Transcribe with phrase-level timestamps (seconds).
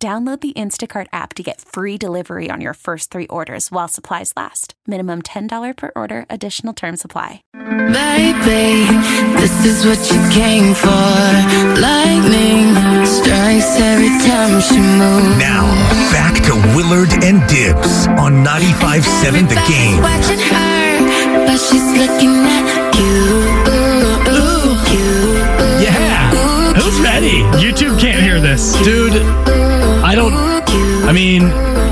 [0.00, 4.32] Download the Instacart app to get free delivery on your first three orders while supplies
[4.36, 4.74] last.
[4.86, 7.42] Minimum $10 per order, additional term supply.
[7.52, 8.86] Baby,
[9.42, 10.94] this is what you came for.
[11.82, 15.36] Lightning strikes every time she moves.
[15.36, 15.66] Now,
[16.14, 20.00] back to Willard and Dibs on 95.7 The Game.
[20.00, 23.57] Watching her, but she's looking at you.
[27.22, 28.72] YouTube can't hear this.
[28.84, 30.32] Dude, I don't.
[30.32, 31.44] I mean,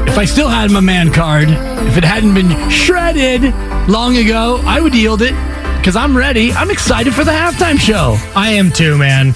[0.09, 3.43] if I still had my man card, if it hadn't been shredded
[3.89, 5.35] long ago, I would yield it
[5.79, 6.53] because I'm ready.
[6.53, 8.17] I'm excited for the halftime show.
[8.37, 9.33] I am too, man.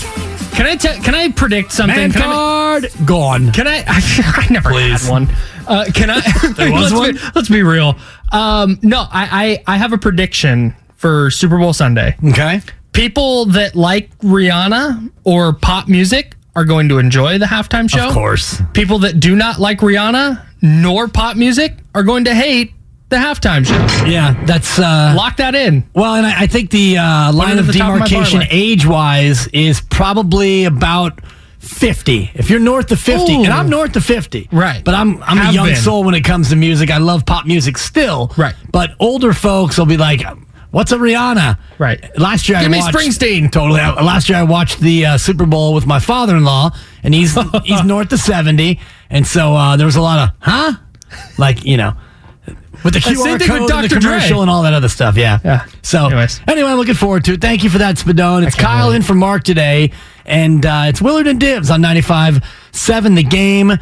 [0.53, 1.97] Can I te- can I predict something?
[1.97, 3.53] Man can I, card gone.
[3.53, 3.83] can I?
[3.89, 5.03] I never Please.
[5.03, 5.29] had one.
[5.67, 6.21] Uh, can I?
[6.55, 7.15] There was let's, one?
[7.15, 7.97] Be, let's be real.
[8.33, 12.17] Um, no, I, I I have a prediction for Super Bowl Sunday.
[12.25, 12.61] Okay.
[12.93, 18.09] People that like Rihanna or pop music are going to enjoy the halftime show.
[18.09, 18.61] Of course.
[18.75, 22.73] People that do not like Rihanna nor pop music are going to hate
[23.09, 24.07] the halftime show.
[24.07, 24.79] Yeah, that's.
[24.79, 25.89] uh Lock that in.
[25.95, 28.87] Well, and I, I think the uh, line of the top of my demarcation age
[28.87, 31.21] wise is probably about
[31.59, 32.31] 50.
[32.35, 33.45] If you're north of 50, Ooh.
[33.45, 34.49] and I'm north of 50.
[34.53, 34.83] Right.
[34.85, 35.77] But I'm I'm a young been.
[35.77, 36.91] soul when it comes to music.
[36.91, 38.33] I love pop music still.
[38.37, 38.55] Right.
[38.73, 40.23] But older folks will be like,
[40.71, 41.59] what's a Rihanna?
[41.79, 42.19] Right.
[42.19, 43.51] Last year Give I me watched Springsteen.
[43.53, 43.81] Totally.
[43.81, 46.71] I- Last year I watched the uh, Super Bowl with my father-in-law,
[47.03, 48.79] and he's he's north of 70,
[49.11, 50.73] and so uh, there was a lot of huh,
[51.39, 51.93] like you know.
[52.83, 53.89] With the same QR thing with code and the Dr.
[53.89, 54.01] Dre.
[54.01, 55.39] commercial and all that other stuff, yeah.
[55.45, 55.67] Yeah.
[55.83, 56.41] So, Anyways.
[56.49, 57.41] anyway, I'm looking forward to it.
[57.43, 58.47] Thank you for that, Spadone.
[58.47, 58.97] It's Kyle wait.
[58.97, 59.93] in for Mark today,
[60.25, 63.73] and uh, it's Willard and Dibs on 95.7 The Game.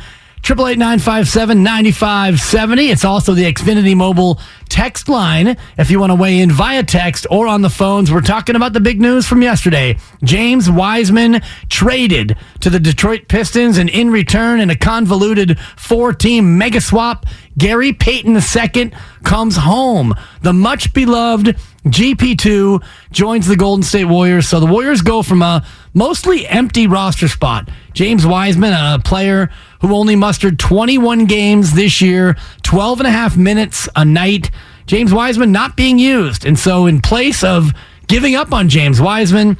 [0.42, 2.90] Triple eight nine five seven ninety five seventy.
[2.90, 7.26] It's also the Xfinity Mobile text line if you want to weigh in via text
[7.30, 8.10] or on the phones.
[8.10, 9.98] We're talking about the big news from yesterday.
[10.24, 16.80] James Wiseman traded to the Detroit Pistons, and in return, in a convoluted four-team mega
[16.80, 17.26] swap,
[17.58, 18.92] Gary Payton II
[19.24, 20.14] comes home.
[20.42, 24.48] The much beloved GP2 joins the Golden State Warriors.
[24.48, 27.68] So the Warriors go from a mostly empty roster spot.
[27.92, 33.36] James Wiseman, a player who only mustered 21 games this year, 12 and a half
[33.36, 34.50] minutes a night.
[34.86, 36.46] James Wiseman not being used.
[36.46, 37.72] And so in place of
[38.06, 39.58] giving up on James Wiseman,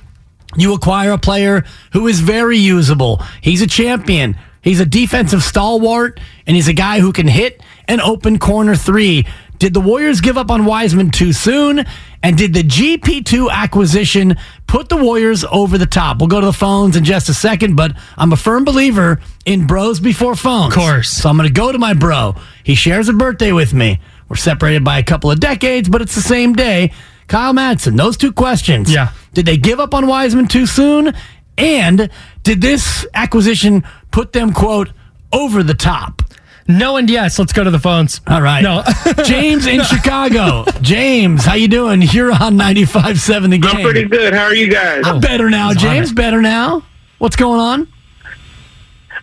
[0.56, 3.22] you acquire a player who is very usable.
[3.40, 4.36] He's a champion.
[4.62, 9.26] He's a defensive stalwart, and he's a guy who can hit an open corner three.
[9.58, 11.84] Did the Warriors give up on Wiseman too soon?
[12.22, 16.18] And did the GP2 acquisition put the Warriors over the top?
[16.18, 19.66] We'll go to the phones in just a second, but I'm a firm believer in
[19.66, 20.74] bros before phones.
[20.76, 21.10] Of course.
[21.10, 22.36] So I'm going to go to my bro.
[22.62, 23.98] He shares a birthday with me.
[24.28, 26.92] We're separated by a couple of decades, but it's the same day.
[27.26, 28.92] Kyle Madsen, those two questions.
[28.92, 29.12] Yeah.
[29.32, 31.14] Did they give up on Wiseman too soon?
[31.56, 32.10] And
[32.42, 34.90] did this acquisition put them, quote,
[35.32, 36.22] over the top?
[36.68, 37.38] No and yes.
[37.38, 38.20] Let's go to the phones.
[38.26, 38.62] All right.
[38.62, 38.82] No.
[39.24, 40.66] James in Chicago.
[40.82, 42.02] James, how you doing?
[42.02, 43.76] You're on 95.7 the game.
[43.76, 44.34] I'm pretty good.
[44.34, 45.02] How are you guys?
[45.06, 46.12] I'm better now, James.
[46.12, 46.82] Better now.
[47.18, 47.88] What's going on?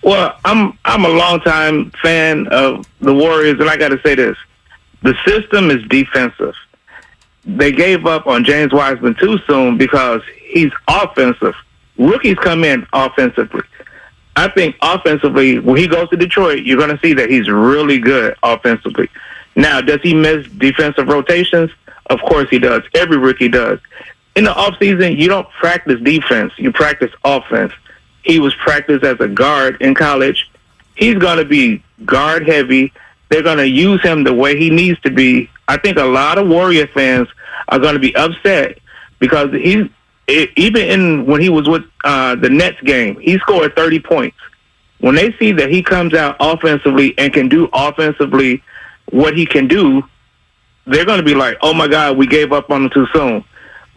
[0.01, 4.37] Well, I'm I'm a longtime fan of the Warriors, and I got to say this:
[5.03, 6.53] the system is defensive.
[7.45, 11.55] They gave up on James Wiseman too soon because he's offensive.
[11.97, 13.61] Rookies come in offensively.
[14.35, 17.99] I think offensively, when he goes to Detroit, you're going to see that he's really
[17.99, 19.09] good offensively.
[19.55, 21.71] Now, does he miss defensive rotations?
[22.07, 22.83] Of course he does.
[22.93, 23.79] Every rookie does.
[24.35, 27.71] In the offseason, you don't practice defense, you practice offense.
[28.23, 30.49] He was practiced as a guard in college.
[30.95, 32.91] He's going to be guard heavy.
[33.29, 35.49] They're going to use him the way he needs to be.
[35.67, 37.29] I think a lot of Warrior fans
[37.69, 38.79] are going to be upset
[39.19, 39.87] because he's
[40.27, 44.37] e- even in when he was with uh, the Nets game, he scored 30 points.
[44.99, 48.63] When they see that he comes out offensively and can do offensively
[49.11, 50.03] what he can do,
[50.85, 53.43] they're going to be like, "Oh my God, we gave up on him too soon."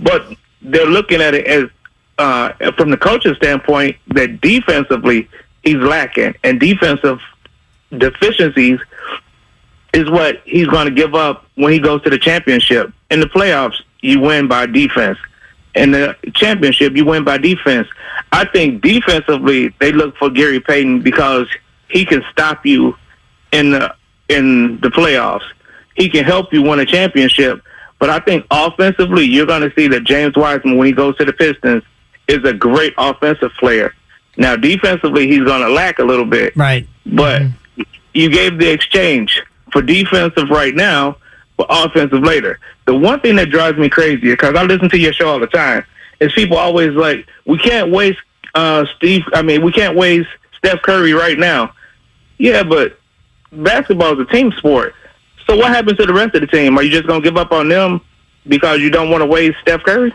[0.00, 0.26] But
[0.60, 1.70] they're looking at it as
[2.19, 5.28] uh, from the coach's standpoint that defensively
[5.62, 7.20] he's lacking, and defensive
[7.96, 8.80] deficiencies
[9.94, 12.92] is what he's going to give up when he goes to the championship.
[13.10, 15.19] In the playoffs, you win by defense.
[15.74, 17.88] In the championship, you win by defense.
[18.32, 21.46] I think defensively, they look for Gary Payton because
[21.88, 22.96] he can stop you
[23.52, 23.94] in the
[24.28, 25.44] in the playoffs.
[25.94, 27.62] He can help you win a championship.
[27.98, 31.24] But I think offensively, you're going to see that James Wiseman, when he goes to
[31.24, 31.82] the Pistons,
[32.28, 33.94] is a great offensive player.
[34.36, 36.54] Now, defensively, he's going to lack a little bit.
[36.56, 36.86] Right.
[37.06, 37.82] But mm-hmm.
[38.14, 39.42] you gave the exchange
[39.72, 41.16] for defensive right now,
[41.58, 42.58] for offensive later.
[42.87, 45.49] The one thing that drives me crazy, because I listen to your show all the
[45.49, 45.84] time,
[46.20, 48.20] is people always like, we can't waste
[48.55, 49.25] uh, Steve.
[49.34, 51.75] I mean, we can't waste Steph Curry right now.
[52.38, 52.99] Yeah, but
[53.52, 54.94] basketball is a team sport.
[55.46, 56.78] So what happens to the rest of the team?
[56.78, 58.00] Are you just going to give up on them
[58.46, 60.14] because you don't want to waste Steph Curry?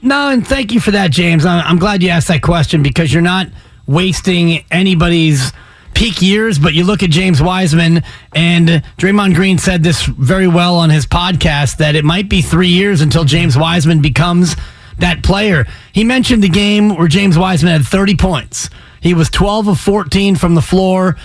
[0.00, 1.44] No, and thank you for that, James.
[1.44, 3.48] I'm glad you asked that question because you're not
[3.86, 5.52] wasting anybody's
[5.94, 8.02] peak years, but you look at James Wiseman,
[8.34, 8.68] and
[8.98, 13.00] Draymond Green said this very well on his podcast that it might be three years
[13.00, 14.56] until James Wiseman becomes
[14.98, 15.66] that player.
[15.92, 18.70] He mentioned the game where James Wiseman had 30 points.
[19.00, 21.16] He was 12 of 14 from the floor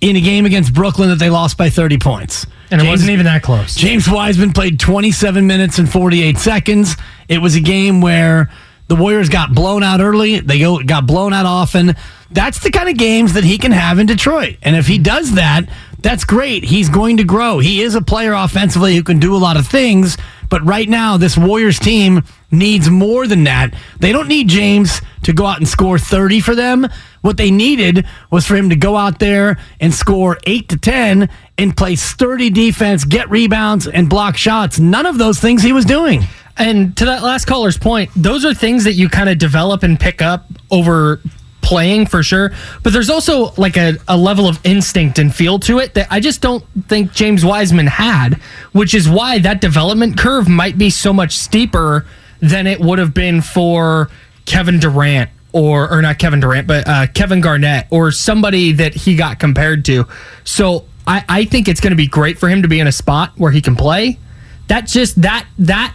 [0.00, 2.46] in a game against Brooklyn that they lost by 30 points.
[2.70, 3.74] And it wasn't even that close.
[3.74, 6.96] James Wiseman played 27 minutes and 48 seconds.
[7.28, 8.50] It was a game where
[8.88, 10.40] the Warriors got blown out early.
[10.40, 11.96] They go, got blown out often.
[12.30, 14.56] That's the kind of games that he can have in Detroit.
[14.62, 15.68] And if he does that,
[16.00, 16.64] that's great.
[16.64, 17.58] He's going to grow.
[17.58, 20.16] He is a player offensively who can do a lot of things.
[20.48, 22.22] But right now, this Warriors team
[22.52, 23.74] needs more than that.
[23.98, 26.86] They don't need James to go out and score 30 for them.
[27.22, 31.28] What they needed was for him to go out there and score 8 to 10
[31.58, 34.78] and play sturdy defense, get rebounds, and block shots.
[34.78, 36.22] None of those things he was doing.
[36.58, 39.98] And to that last caller's point, those are things that you kind of develop and
[39.98, 41.20] pick up over
[41.60, 42.52] playing for sure.
[42.82, 46.20] But there's also like a, a level of instinct and feel to it that I
[46.20, 48.34] just don't think James Wiseman had,
[48.72, 52.06] which is why that development curve might be so much steeper
[52.40, 54.10] than it would have been for
[54.44, 59.16] Kevin Durant or or not Kevin Durant, but uh, Kevin Garnett or somebody that he
[59.16, 60.06] got compared to.
[60.44, 62.92] So I, I think it's going to be great for him to be in a
[62.92, 64.18] spot where he can play.
[64.68, 65.94] That just that that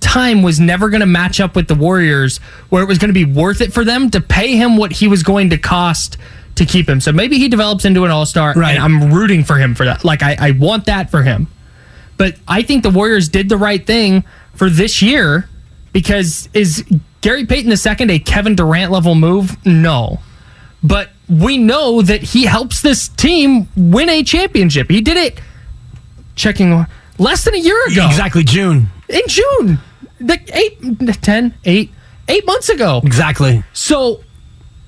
[0.00, 2.38] time was never going to match up with the Warriors
[2.68, 5.08] where it was going to be worth it for them to pay him what he
[5.08, 6.16] was going to cost
[6.56, 7.00] to keep him.
[7.00, 8.54] So maybe he develops into an all star.
[8.54, 8.74] Right.
[8.74, 10.04] And I'm rooting for him for that.
[10.04, 11.48] Like I, I want that for him.
[12.16, 15.48] But I think the Warriors did the right thing for this year
[15.92, 16.84] because is
[17.20, 19.64] Gary Payton II a Kevin Durant level move?
[19.64, 20.18] No.
[20.82, 24.90] But we know that he helps this team win a championship.
[24.90, 25.40] He did it
[26.34, 26.84] checking
[27.18, 28.06] less than a year ago.
[28.06, 28.88] Exactly, June.
[29.08, 29.78] In June.
[30.20, 30.78] Like eight,
[31.22, 31.92] 10, eight,
[32.28, 33.00] eight months ago.
[33.04, 33.62] Exactly.
[33.72, 34.22] So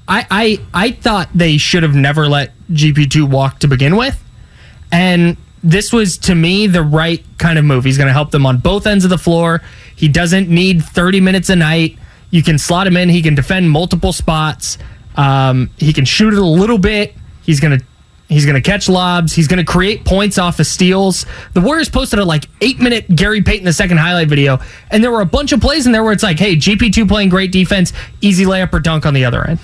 [0.09, 4.23] I, I I thought they should have never let GP2 walk to begin with.
[4.91, 7.85] And this was to me the right kind of move.
[7.85, 9.63] He's going to help them on both ends of the floor.
[9.95, 11.97] He doesn't need 30 minutes a night.
[12.31, 13.09] You can slot him in.
[13.09, 14.79] He can defend multiple spots.
[15.17, 17.15] Um, he can shoot it a little bit.
[17.43, 17.85] He's going to
[18.31, 19.33] He's going to catch lobs.
[19.33, 21.27] He's going to create points off of steals.
[21.53, 25.11] The Warriors posted a like eight minute Gary Payton the second highlight video, and there
[25.11, 27.93] were a bunch of plays in there where it's like, hey, GP2 playing great defense,
[28.21, 29.59] easy layup or dunk on the other end.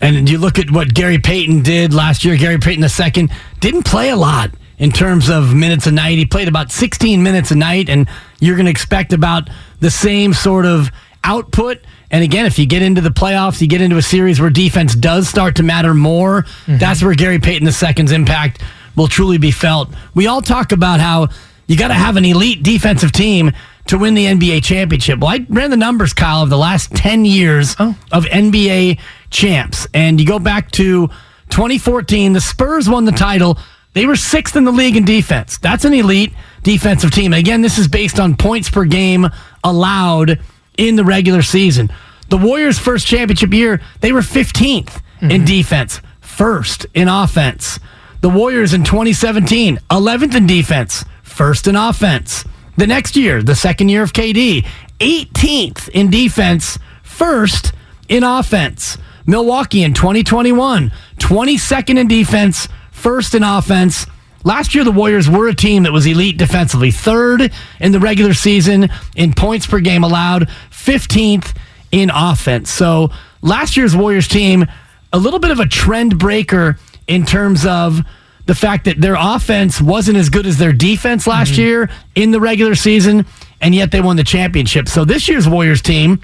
[0.00, 2.36] And you look at what Gary Payton did last year.
[2.36, 3.28] Gary Payton II
[3.58, 6.18] didn't play a lot in terms of minutes a night.
[6.18, 9.50] He played about 16 minutes a night, and you're going to expect about
[9.80, 10.92] the same sort of
[11.24, 11.78] output.
[12.10, 14.94] And again, if you get into the playoffs, you get into a series where defense
[14.94, 16.42] does start to matter more.
[16.42, 16.78] Mm-hmm.
[16.78, 18.62] That's where Gary Payton II's impact
[18.96, 19.88] will truly be felt.
[20.14, 21.28] We all talk about how
[21.66, 23.52] you got to have an elite defensive team
[23.86, 25.20] to win the NBA championship.
[25.20, 27.96] Well, I ran the numbers, Kyle, of the last 10 years oh.
[28.12, 29.00] of NBA
[29.30, 29.86] champs.
[29.94, 31.08] And you go back to
[31.50, 33.58] 2014, the Spurs won the title.
[33.94, 35.58] They were sixth in the league in defense.
[35.58, 37.32] That's an elite defensive team.
[37.32, 39.28] And again, this is based on points per game
[39.62, 40.40] allowed
[40.76, 41.90] in the regular season.
[42.28, 45.44] The Warriors' first championship year, they were 15th in mm-hmm.
[45.44, 47.78] defense, first in offense.
[48.22, 52.44] The Warriors in 2017, 11th in defense, first in offense.
[52.76, 54.66] The next year, the second year of KD,
[55.00, 57.72] 18th in defense, first
[58.08, 58.96] in offense.
[59.26, 64.06] Milwaukee in 2021, 22nd in defense, first in offense.
[64.44, 68.34] Last year, the Warriors were a team that was elite defensively, third in the regular
[68.34, 71.56] season in points per game allowed, 15th
[71.92, 72.70] in offense.
[72.70, 74.66] So last year's Warriors team,
[75.12, 78.00] a little bit of a trend breaker in terms of
[78.46, 81.60] the fact that their offense wasn't as good as their defense last mm-hmm.
[81.60, 83.26] year in the regular season,
[83.60, 84.88] and yet they won the championship.
[84.88, 86.20] So this year's Warriors team,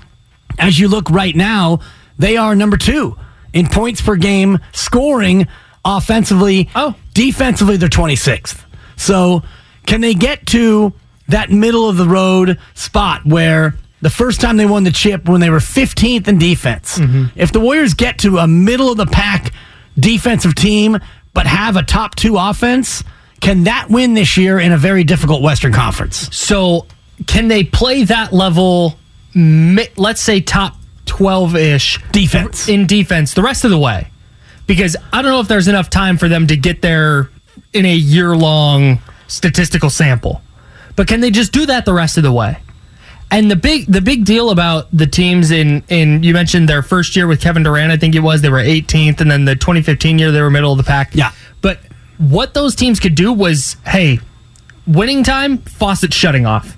[0.59, 1.81] as you look right now,
[2.19, 3.17] they are number two
[3.53, 5.47] in points per game scoring
[5.85, 6.69] offensively.
[6.75, 6.95] Oh.
[7.15, 8.65] defensively they're 26th.
[8.97, 9.43] So
[9.87, 10.93] can they get to
[11.29, 15.41] that middle of the road spot where the first time they won the chip when
[15.41, 16.99] they were 15th in defense?
[16.99, 17.39] Mm-hmm.
[17.39, 19.53] If the Warriors get to a middle of the pack
[19.99, 20.99] defensive team
[21.35, 23.03] but have a top two offense,
[23.41, 26.35] can that win this year in a very difficult Western Conference?
[26.37, 26.87] So,
[27.27, 28.97] can they play that level,
[29.35, 32.69] let's say top 12 ish Defense.
[32.69, 34.09] in defense the rest of the way?
[34.69, 37.31] Because I don't know if there's enough time for them to get there
[37.73, 40.43] in a year long statistical sample.
[40.95, 42.59] But can they just do that the rest of the way?
[43.31, 47.15] And the big the big deal about the teams in in you mentioned their first
[47.15, 50.19] year with Kevin Durant, I think it was they were 18th, and then the 2015
[50.19, 51.15] year they were middle of the pack.
[51.15, 51.33] Yeah.
[51.61, 51.81] But
[52.17, 54.21] what those teams could do was, hey,
[54.87, 56.78] winning time, faucet shutting off.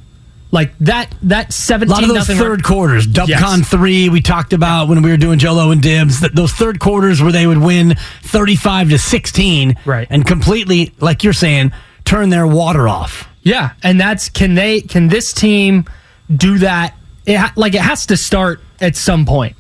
[0.53, 1.93] Like that that seventeen.
[1.93, 3.29] A lot of those third quarters, Dubcon
[3.59, 3.69] Yes.
[3.69, 6.21] three, we talked about when we were doing Jolo and Dibs.
[6.21, 10.09] That those third quarters where they would win thirty-five to sixteen, Right.
[10.11, 11.71] and completely, like you're saying,
[12.05, 13.29] turn their water off.
[13.43, 15.85] Yeah, and that's can they can this team
[16.35, 16.95] do that?
[17.27, 19.55] It ha- like it has to start at some point.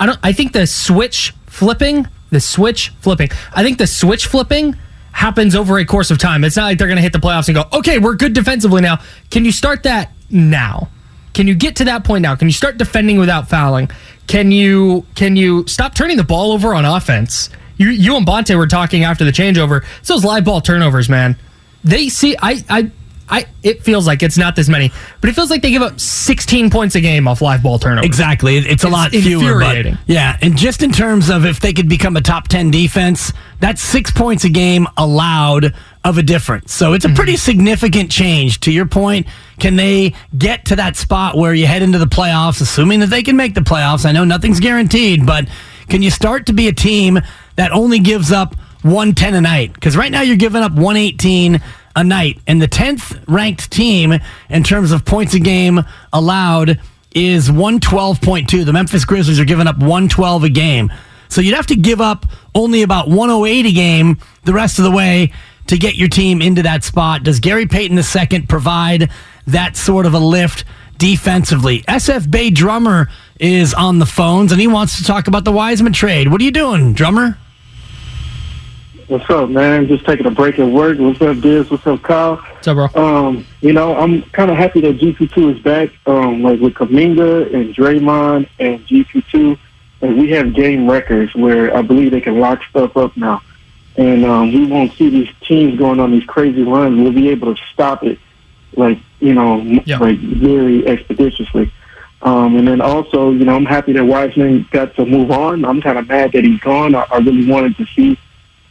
[0.00, 0.18] I don't.
[0.24, 3.30] I think the switch flipping, the switch flipping.
[3.54, 4.76] I think the switch flipping
[5.12, 6.44] happens over a course of time.
[6.44, 8.80] It's not like they're going to hit the playoffs and go, okay, we're good defensively
[8.80, 8.98] now.
[9.30, 10.88] Can you start that now?
[11.34, 12.34] Can you get to that point now?
[12.34, 13.90] Can you start defending without fouling?
[14.26, 17.48] Can you can you stop turning the ball over on offense?
[17.76, 19.84] You you and Bonte were talking after the changeover.
[20.00, 21.36] It's those live ball turnovers, man.
[21.84, 22.90] They see I I
[23.32, 25.98] I it feels like it's not this many, but it feels like they give up
[25.98, 28.04] 16 points a game off live ball turnovers.
[28.04, 29.58] Exactly, It- it's a It's lot fewer.
[29.58, 33.32] But yeah, and just in terms of if they could become a top ten defense,
[33.58, 35.74] that's six points a game allowed
[36.04, 36.74] of a difference.
[36.74, 37.16] So it's a mm-hmm.
[37.16, 38.60] pretty significant change.
[38.60, 39.26] To your point,
[39.58, 43.22] can they get to that spot where you head into the playoffs, assuming that they
[43.22, 44.04] can make the playoffs?
[44.04, 45.48] I know nothing's guaranteed, but
[45.88, 47.20] can you start to be a team
[47.56, 49.72] that only gives up 110 a night?
[49.72, 51.62] Because right now you're giving up 118
[51.94, 54.14] a night, and the 10th ranked team
[54.48, 55.80] in terms of points a game
[56.12, 56.80] allowed
[57.14, 58.64] is 112.2.
[58.64, 60.92] The Memphis Grizzlies are giving up 112 a game.
[61.28, 64.90] So you'd have to give up only about 108 a game the rest of the
[64.90, 65.32] way
[65.68, 67.22] to get your team into that spot.
[67.22, 69.10] Does Gary Payton II provide
[69.46, 70.64] that sort of a lift
[70.98, 71.82] defensively?
[71.82, 73.08] SF Bay Drummer
[73.38, 76.28] is on the phones and he wants to talk about the Wiseman trade.
[76.28, 77.38] What are you doing, Drummer?
[79.12, 79.88] What's up, man?
[79.88, 80.98] Just taking a break at work.
[80.98, 81.70] What's up, Diz?
[81.70, 82.36] What's up, Kyle?
[82.36, 83.04] What's up, bro?
[83.04, 85.90] Um, you know, I'm kind of happy that GP2 is back.
[86.06, 89.58] Um, like with Kuminga and Draymond and GP2,
[90.00, 93.42] and we have game records where I believe they can lock stuff up now,
[93.98, 96.98] and um, we won't see these teams going on these crazy runs.
[96.98, 98.18] We'll be able to stop it,
[98.76, 99.98] like you know, Yeah.
[99.98, 101.70] like very expeditiously.
[102.22, 105.66] Um, and then also, you know, I'm happy that Wiseman got to move on.
[105.66, 106.94] I'm kind of mad that he's gone.
[106.94, 108.18] I, I really wanted to see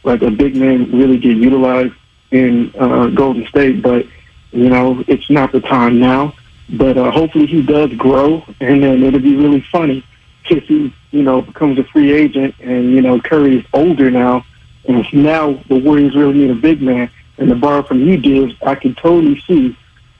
[0.04, 1.94] like a big man really get utilized
[2.30, 4.06] in uh, Golden State, but
[4.52, 6.34] you know it's not the time now.
[6.70, 10.04] But uh, hopefully he does grow, and then it'll be really funny
[10.50, 14.44] if he you know becomes a free agent, and you know Curry is older now,
[14.86, 17.10] and now the Warriors really need a big man.
[17.38, 19.76] And to borrow from you, Divs, I can totally see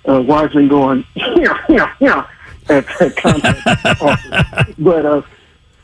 [0.09, 2.27] uh, Wiseman going yeah yeah yeah
[2.69, 4.75] at that contract.
[4.79, 5.23] But uh,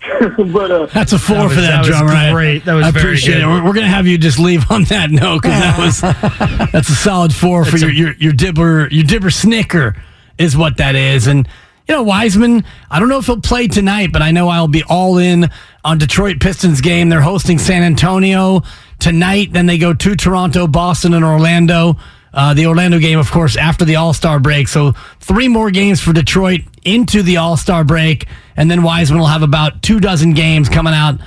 [0.52, 2.12] but uh, That's a four That was- for that, that was drummer.
[2.12, 2.64] I- great.
[2.64, 3.42] That was I very appreciate good.
[3.42, 3.46] it.
[3.46, 6.00] We're, we're going to have you just leave on that note because that was
[6.72, 9.96] that's a solid four for your, a- your your dibber your dibber snicker
[10.38, 11.26] is what that is.
[11.26, 11.46] And
[11.88, 14.82] you know Wiseman, I don't know if he'll play tonight, but I know I'll be
[14.84, 15.48] all in
[15.84, 17.08] on Detroit Pistons game.
[17.08, 18.62] They're hosting San Antonio
[18.98, 19.52] tonight.
[19.52, 21.96] Then they go to Toronto, Boston, and Orlando.
[22.32, 24.68] Uh, the Orlando game, of course, after the All Star break.
[24.68, 29.26] So three more games for Detroit into the All Star break, and then Wiseman will
[29.26, 31.20] have about two dozen games coming out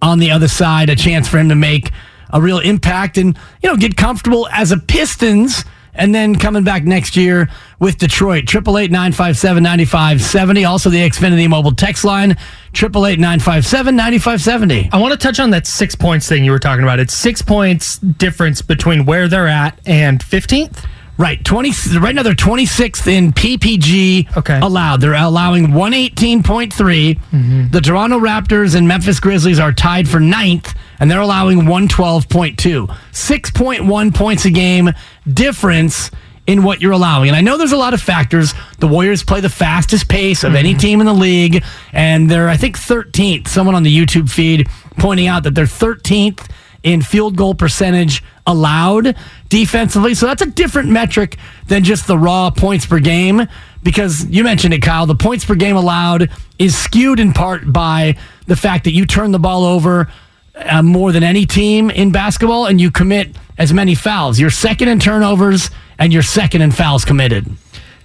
[0.00, 0.88] on the other side.
[0.88, 1.90] A chance for him to make
[2.30, 5.64] a real impact and you know get comfortable as a Pistons.
[5.98, 7.48] And then coming back next year
[7.80, 10.64] with Detroit, triple eight nine five seven ninety five seventy.
[10.64, 12.36] Also the Xfinity mobile text line,
[12.72, 14.88] triple eight nine five seven ninety five seventy.
[14.92, 16.98] I want to touch on that six points thing you were talking about.
[16.98, 20.84] It's six points difference between where they're at and 15th.
[21.18, 21.72] Right, twenty.
[21.98, 24.60] Right now they're twenty sixth in PPG Okay.
[24.62, 25.00] allowed.
[25.00, 27.68] They're allowing one eighteen point mm-hmm.
[27.70, 32.28] The Toronto Raptors and Memphis Grizzlies are tied for ninth, and they're allowing one twelve
[32.28, 32.88] point two.
[33.12, 34.90] Six point one points a game
[35.26, 36.10] difference
[36.46, 37.28] in what you're allowing.
[37.28, 38.52] And I know there's a lot of factors.
[38.78, 40.78] The Warriors play the fastest pace of any mm-hmm.
[40.78, 43.48] team in the league, and they're I think thirteenth.
[43.48, 44.68] Someone on the YouTube feed
[44.98, 46.46] pointing out that they're thirteenth
[46.86, 49.16] in field goal percentage allowed
[49.48, 50.14] defensively.
[50.14, 53.48] So that's a different metric than just the raw points per game
[53.82, 55.04] because you mentioned it, Kyle.
[55.04, 58.16] The points per game allowed is skewed in part by
[58.46, 60.08] the fact that you turn the ball over
[60.54, 64.38] uh, more than any team in basketball, and you commit as many fouls.
[64.38, 67.50] You're second in turnovers, and you're second in fouls committed.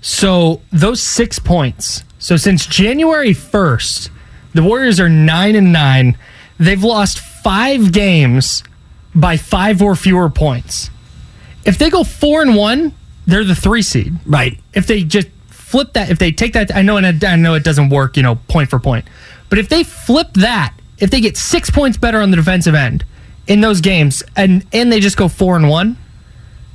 [0.01, 2.03] So those six points.
[2.17, 4.09] So since January first,
[4.55, 6.17] the Warriors are nine and nine.
[6.59, 8.63] They've lost five games
[9.15, 10.89] by five or fewer points.
[11.65, 12.93] If they go four and one,
[13.27, 14.15] they're the three seed.
[14.25, 14.57] Right.
[14.73, 17.63] If they just flip that, if they take that, I know, and I know it
[17.63, 19.05] doesn't work, you know, point for point.
[19.49, 23.03] But if they flip that, if they get six points better on the defensive end
[23.47, 25.97] in those games, and and they just go four and one,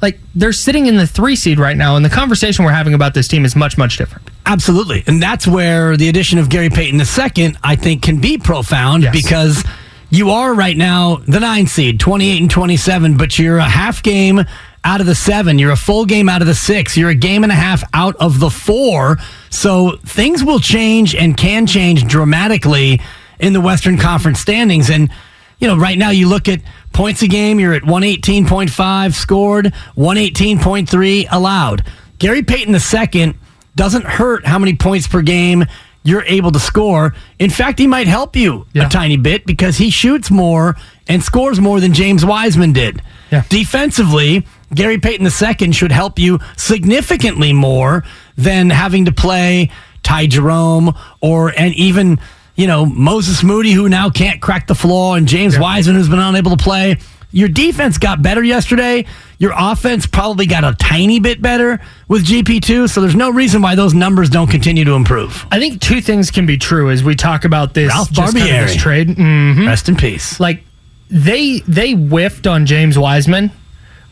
[0.02, 3.14] like they're sitting in the three seed right now, and the conversation we're having about
[3.14, 4.28] this team is much much different.
[4.45, 5.02] Absolutely.
[5.07, 9.12] And that's where the addition of Gary Payton II, I think, can be profound Yes.
[9.12, 9.64] because
[10.11, 14.41] you are right now the nine seed, 28 and 27, but you're a half game
[14.85, 15.59] out of the seven.
[15.59, 16.97] You're a full game out of the six.
[16.97, 19.19] You're a game and a half out of the four.
[19.51, 23.01] So things will change and can change dramatically
[23.41, 24.89] in the Western Conference standings.
[24.89, 25.11] And,
[25.59, 26.61] you know, right now you look at
[26.93, 31.85] points a game, you're at 118.5 scored, 118.3 allowed.
[32.19, 33.35] Gary Payton II
[33.75, 35.67] doesn't hurt how many points per game
[36.07, 37.15] you're able to score.
[37.39, 38.87] In fact, he might help you Yeah.
[38.87, 40.77] a tiny bit because he shoots more
[41.09, 43.03] and scores more than James Wiseman did.
[43.31, 43.43] Yeah.
[43.49, 48.05] Defensively, Gary Payton II should help you significantly more
[48.37, 49.71] than having to play
[50.03, 52.19] Ty Jerome or and even
[52.55, 56.19] you know Moses Moody who now can't crack the floor and James Wiseman who's been
[56.21, 56.99] unable to play.
[57.33, 59.04] Your defense got better yesterday.
[59.38, 63.75] Your offense probably got a tiny bit better with GP2, so there's no reason why
[63.75, 65.45] those numbers don't continue to improve.
[65.50, 68.49] I think two things can be true as we talk about this, Ralph just kind
[68.49, 69.09] of this trade.
[69.09, 69.66] Mhm.
[69.66, 70.40] Rest in peace.
[70.40, 70.64] Like
[71.11, 73.50] they they whiffed on James Wiseman,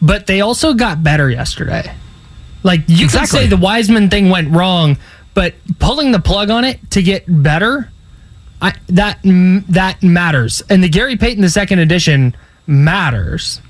[0.02, 1.90] but they also got better yesterday.
[2.62, 3.38] Like you Exactly.
[3.38, 4.96] could say the Wiseman thing went wrong,
[5.34, 7.88] but pulling the plug on it to get better,
[8.60, 10.62] I, that that matters.
[10.68, 12.34] And the Gary Payton the second edition
[12.66, 13.60] matters.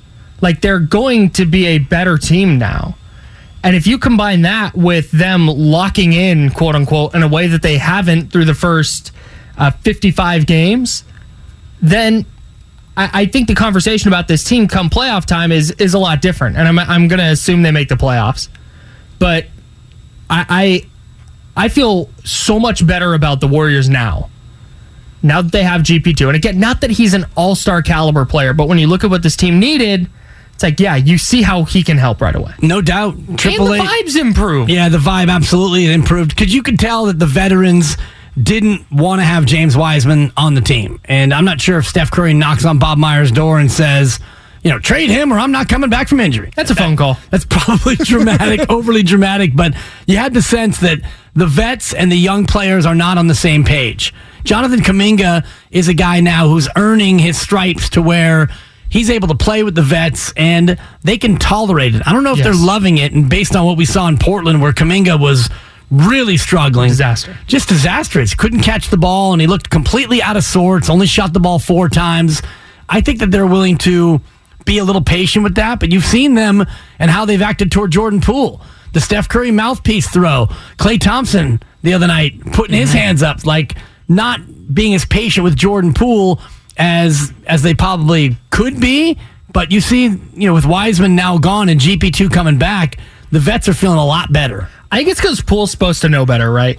[0.40, 2.96] Like they're going to be a better team now.
[3.62, 7.62] And if you combine that with them locking in, quote unquote, in a way that
[7.62, 9.10] they haven't through the first
[9.56, 11.02] uh, 55 games,
[11.80, 12.26] then
[12.97, 16.21] I, I think the conversation about this team come playoff time is is a lot
[16.21, 16.56] different.
[16.56, 18.49] And I'm, I'm going to assume they make the playoffs.
[19.19, 19.47] But
[20.28, 20.84] I,
[21.56, 24.30] I I feel so much better about the Warriors now.
[25.25, 26.26] Now that they have GP2.
[26.28, 29.10] And again, not that he's an all star caliber player, but when you look at
[29.10, 30.08] what this team needed,
[30.52, 32.52] it's like, yeah, you see how he can help right away.
[32.60, 33.17] No doubt.
[33.39, 34.71] Triple and the A- vibes improved.
[34.71, 37.97] Yeah, the vibe absolutely improved because you could tell that the veterans
[38.41, 41.00] didn't want to have James Wiseman on the team.
[41.06, 44.21] And I'm not sure if Steph Curry knocks on Bob Myers' door and says,
[44.63, 46.50] you know, trade him or I'm not coming back from injury.
[46.56, 47.19] That's a phone call.
[47.30, 49.75] That's probably dramatic, overly dramatic, but
[50.06, 50.99] you had the sense that
[51.34, 54.13] the vets and the young players are not on the same page.
[54.45, 58.49] Jonathan Kuminga is a guy now who's earning his stripes to where
[58.89, 62.02] he's able to play with the vets and they can tolerate it.
[62.07, 62.45] I don't know if Yes.
[62.45, 65.49] they're loving it, and based on what we saw in Portland, where Kuminga was
[65.91, 67.37] really struggling, Disaster.
[67.47, 68.35] just disastrous.
[68.35, 70.89] Couldn't catch the ball, and he looked completely out of sorts.
[70.91, 72.43] Only shot the ball four times.
[72.89, 74.21] I think that they're willing to
[74.65, 76.65] be a little patient with that, but you've seen them
[76.99, 78.61] and how they've acted toward Jordan Poole.
[78.93, 82.99] The Steph Curry mouthpiece throw, Klay Thompson the other night putting his mm-hmm.
[82.99, 83.75] hands up, like
[84.08, 84.40] not
[84.75, 86.40] being as patient with Jordan Poole
[86.76, 89.19] as as they probably could be.
[89.52, 92.99] But you see, you know, with Wiseman now gone and GP two coming back,
[93.30, 94.69] the vets are feeling a lot better.
[94.90, 96.78] I think it's because Poole's supposed to know better, right?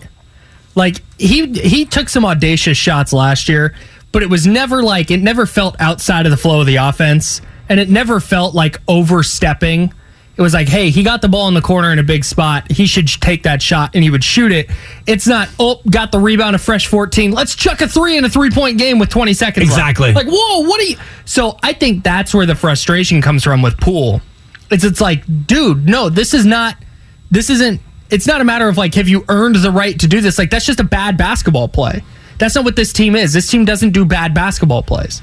[0.76, 3.74] Like he he took some audacious shots last year,
[4.12, 7.42] but it was never like it never felt outside of the flow of the offense,
[7.70, 9.94] and it never felt like overstepping.
[10.38, 12.70] It was like, hey, he got the ball in the corner in a big spot.
[12.70, 14.70] He should take that shot and he would shoot it.
[15.08, 17.32] It's not, oh, got the rebound, a fresh 14.
[17.32, 19.80] Let's chuck a three in a three point game with 20 seconds left.
[19.80, 20.12] Exactly.
[20.12, 20.98] Like, whoa, what are you?
[21.24, 24.22] So I think that's where the frustration comes from with Poole.
[24.72, 26.76] It's it's like, dude, no, this is not.
[27.32, 27.80] This isn't.
[28.10, 30.38] It's not a matter of like, have you earned the right to do this?
[30.38, 32.04] Like, that's just a bad basketball play.
[32.40, 33.32] That's not what this team is.
[33.32, 35.22] This team doesn't do bad basketball plays.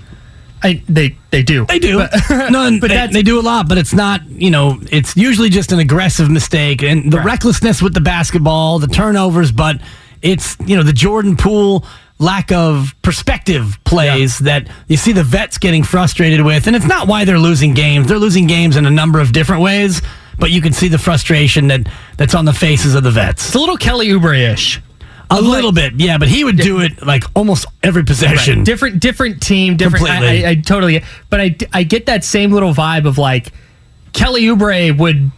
[0.62, 1.64] I they they do.
[1.66, 1.98] They do.
[1.98, 2.10] But,
[2.50, 5.72] no, but they, they do a lot, but it's not, you know, it's usually just
[5.72, 7.26] an aggressive mistake and the Right.
[7.26, 9.80] recklessness with the basketball, the turnovers, but
[10.22, 11.84] it's, you know, the Jordan Poole
[12.18, 16.66] lack of perspective plays that you see the vets getting frustrated with.
[16.68, 18.06] And it's not why they're losing games.
[18.06, 20.00] They're losing games in a number of different ways,
[20.38, 23.46] but you can see the frustration that that's on the faces of the vets.
[23.46, 24.38] it's a little Kelly Oubre
[25.38, 28.58] A little bit, yeah, but he would do it like almost every possession.
[28.58, 28.66] Right.
[28.66, 30.08] Different, different team, different.
[30.08, 30.44] I.
[30.44, 33.52] I, I totally, but I, I get that same little vibe of like
[34.12, 35.30] Kelly Oubre would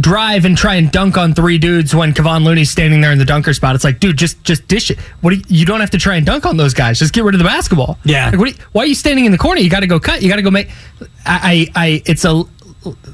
[0.00, 3.26] drive and try and dunk on three dudes when Kevon Looney's standing there in the
[3.26, 3.74] dunker spot.
[3.74, 4.98] It's like, dude, just just dish it.
[5.20, 6.98] What do you, you don't have to try and dunk on those guys.
[6.98, 7.98] Just get rid of the basketball.
[8.04, 8.30] Yeah.
[8.34, 9.60] Like, you- why are you standing in the corner?
[9.60, 10.22] You got to go cut.
[10.22, 10.70] You got to go make.
[11.26, 12.44] I, I I it's a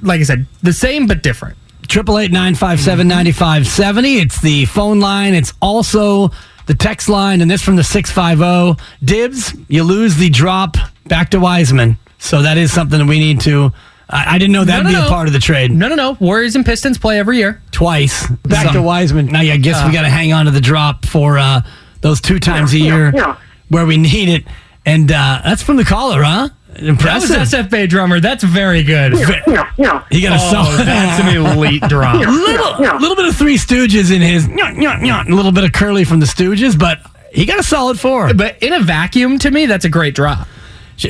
[0.03, 1.57] like I said, the same but different.
[1.89, 4.19] Triple eight nine five seven ninety five seventy.
[4.19, 5.33] It's the phone line.
[5.35, 6.31] It's also
[6.67, 8.77] the text line, and this from the six five zero.
[9.03, 13.41] Dibs, you lose the drop back to Wiseman, so that is something that we need
[13.43, 13.73] to.
[14.11, 15.09] I, I didn't know that'd No, no, be a no.
[15.09, 15.71] part of the trade.
[15.71, 16.17] No, no, no.
[16.21, 17.63] Warriors and Pistons play every year.
[17.73, 19.27] Twice back Some- to Wiseman.
[19.27, 21.63] Now, yeah, I guess we got to hang on to the drop for uh,
[22.03, 23.37] those two times a year yeah.
[23.71, 24.45] where we need it,
[24.85, 26.51] and uh, that's from the caller, huh?
[26.79, 27.69] That was Impressive.
[27.71, 28.21] SFA drummer.
[28.21, 29.13] That's very good.
[29.19, 30.05] Yeah, yeah.
[30.11, 30.87] He got a Oh, solid.
[30.87, 32.15] that's an elite drop.
[32.15, 32.97] little, Yeah.
[32.99, 36.05] little bit of Three Stooges in his, nyah, nyah, nyah, a little bit of Curly
[36.05, 37.01] from the Stooges, but
[37.33, 38.33] he got a solid four.
[38.33, 40.47] But in a vacuum, to me, that's a great drop.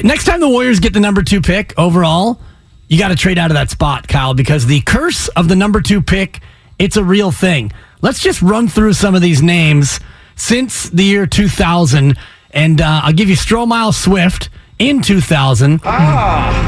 [0.03, 2.41] Next time the Warriors get the number two pick overall,
[2.89, 5.81] you got to trade out of that spot, Kyle, because the curse of the number
[5.83, 6.41] two pick,
[6.79, 7.73] it's a real thing.
[8.01, 10.01] Let's just run through some of these names
[10.37, 12.17] since the year 2000,
[12.53, 15.81] and uh, I'll give you Stromile Swift in 2000.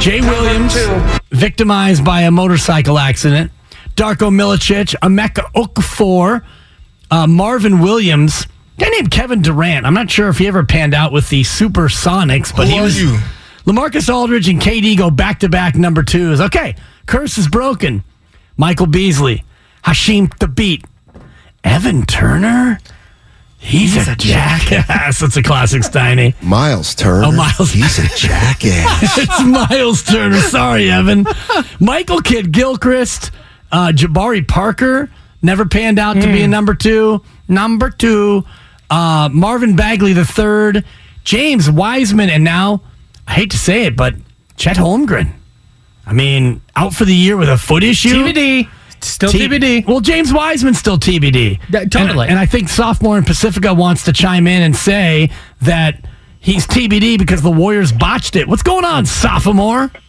[0.00, 0.74] Jay Williams,
[1.30, 3.50] victimized by a motorcycle accident.
[3.96, 6.42] Darko Milicic, Emeka Okafor,
[7.10, 8.46] uh, Marvin Williams,
[8.78, 9.84] a guy named Kevin Durant.
[9.84, 13.00] I'm not sure if he ever panned out with the Supersonics, but Who he was.
[13.00, 13.18] you?
[13.66, 16.40] Lamarcus Aldridge and KD go back to back number twos.
[16.40, 18.02] Okay, curse is broken.
[18.56, 19.44] Michael Beasley,
[19.84, 20.84] Hasheem Thabeet,
[21.62, 22.78] Evan Turner.
[23.62, 25.20] He's, a, jackass.
[25.20, 26.34] That's a classic Steiny.
[26.42, 27.26] Miles Turner.
[27.26, 27.70] Oh, Miles.
[27.72, 29.18] He's a jackass.
[29.18, 30.40] it's Miles Turner.
[30.40, 31.26] Sorry, Evan.
[31.78, 33.30] Michael Kidd Gilchrist,
[33.70, 35.10] uh, Jabari Parker
[35.42, 37.22] never panned out to be a number two.
[37.48, 38.44] Number two,
[38.90, 40.84] uh, Marvin Bagley the third,
[41.24, 42.82] James Wiseman, and now
[43.26, 44.14] I hate to say it, but
[44.56, 45.32] Chet Holmgren.
[46.06, 48.08] I mean, out for the year with a foot issue.
[48.24, 48.68] TBD.
[49.04, 49.86] Still T- TBD.
[49.86, 51.60] Well, James Wiseman's still TBD.
[51.70, 52.24] Yeah, totally.
[52.24, 55.30] And, and I think sophomore in Pacifica wants to chime in and say
[55.62, 56.04] that
[56.38, 58.48] he's TBD because the Warriors botched it.
[58.48, 59.90] What's going on, sophomore?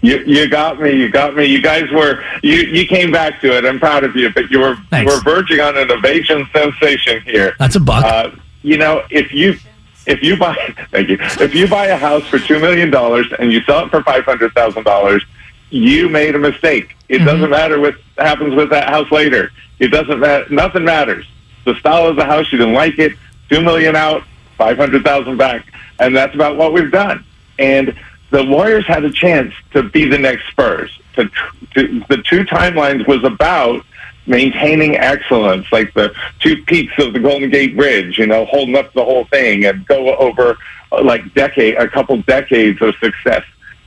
[0.00, 0.92] You, you got me.
[0.92, 1.44] You got me.
[1.44, 2.54] You guys were you.
[2.54, 3.66] You came back to it.
[3.66, 4.30] I'm proud of you.
[4.32, 5.10] But you were Thanks.
[5.12, 7.54] you were verging on an ovation sensation here.
[7.58, 8.04] That's a buck.
[8.04, 8.30] Uh,
[8.62, 9.58] you know, if you
[10.06, 10.54] if you buy
[10.90, 13.90] thank you if you buy a house for two million dollars and you sell it
[13.90, 15.22] for five hundred thousand dollars,
[15.70, 16.96] you made a mistake.
[17.08, 19.50] It doesn't matter what happens with that house later.
[19.78, 20.46] It doesn't matter.
[20.50, 21.26] Nothing matters.
[21.64, 23.12] The style of the house, you didn't like it.
[23.48, 24.24] Two million out,
[24.56, 27.24] five hundred thousand back, and that's about what we've done.
[27.58, 27.96] And
[28.30, 30.90] the Warriors had a chance to be the next Spurs.
[31.14, 31.30] To,
[31.74, 33.84] to the two timelines was about
[34.26, 38.92] maintaining excellence, like the two peaks of the Golden Gate Bridge, you know, holding up
[38.92, 40.58] the whole thing and go over
[40.92, 43.44] uh, like decade, a couple decades of success.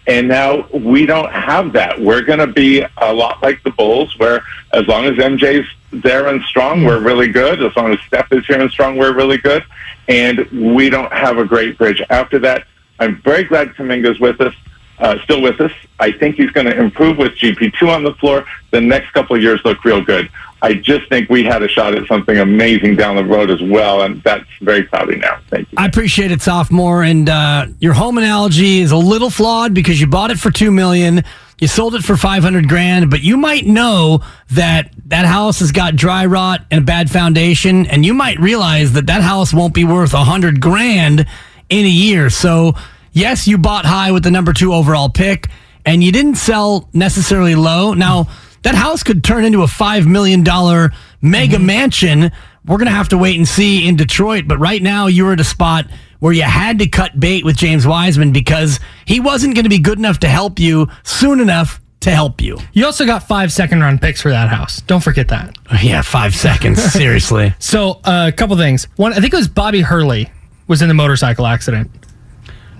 [0.08, 2.00] And now we don't have that.
[2.00, 6.28] We're going to be a lot like the Bulls, where as long as MJ's there
[6.28, 7.62] and strong, we're really good.
[7.62, 9.64] As long as Steph is here and strong, we're really good.
[10.08, 12.02] And we don't have a great bridge.
[12.10, 12.66] After that,
[13.00, 14.54] I'm very glad Kuminga's with us,
[15.00, 15.72] uh, still with us.
[16.00, 18.46] I think he's going to improve with GP2 on the floor.
[18.72, 20.30] The next couple of years look real good.
[20.62, 24.02] I just think we had a shot at something amazing down the road as well,
[24.02, 25.39] and that's very cloudy now.
[25.50, 25.76] Thank you.
[25.78, 27.04] I appreciate it, sophomore.
[27.04, 30.72] And uh, your home analogy is a little flawed because you bought it for two
[30.72, 31.24] million,
[31.60, 35.72] you sold it for five hundred grand, but you might know that that house has
[35.72, 39.74] got dry rot and a bad foundation, and you might realize that that house won't
[39.74, 41.26] be worth a hundred grand
[41.69, 42.30] in a year.
[42.30, 42.76] So
[43.12, 45.48] yes, you bought high with the number two overall pick,
[45.86, 47.93] and you didn't sell necessarily low.
[47.93, 48.28] Now
[48.63, 50.91] that house could turn into a five million dollar
[51.22, 52.32] mega mansion.
[52.65, 55.45] We're gonna have to wait and see in Detroit, but right now you're at a
[55.45, 55.86] spot
[56.19, 59.80] where you had to cut bait with James Wiseman because he wasn't going to be
[59.80, 62.58] good enough to help you soon enough to help you.
[62.74, 64.82] You also got five second round picks for that house.
[64.82, 65.58] Don't forget that.
[65.82, 66.82] Yeah, five seconds.
[66.93, 67.54] Seriously.
[67.60, 68.86] So uh, a couple things.
[68.95, 70.30] One, I think it was Bobby Hurley
[70.67, 71.89] was in the motorcycle accident.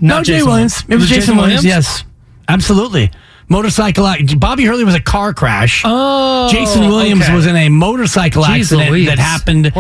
[0.02, 0.84] No, Jay Jason Williams.
[0.88, 1.66] It was, Jason, Williams?
[1.66, 2.06] Yes,
[2.48, 3.12] absolutely.
[3.50, 4.08] Motorcycle.
[4.38, 5.82] Bobby Hurley was a car crash.
[5.86, 7.34] Oh, Jason Williams okay.
[7.36, 9.08] was in a motorcycle Jeez accident Louise.
[9.08, 9.74] that happened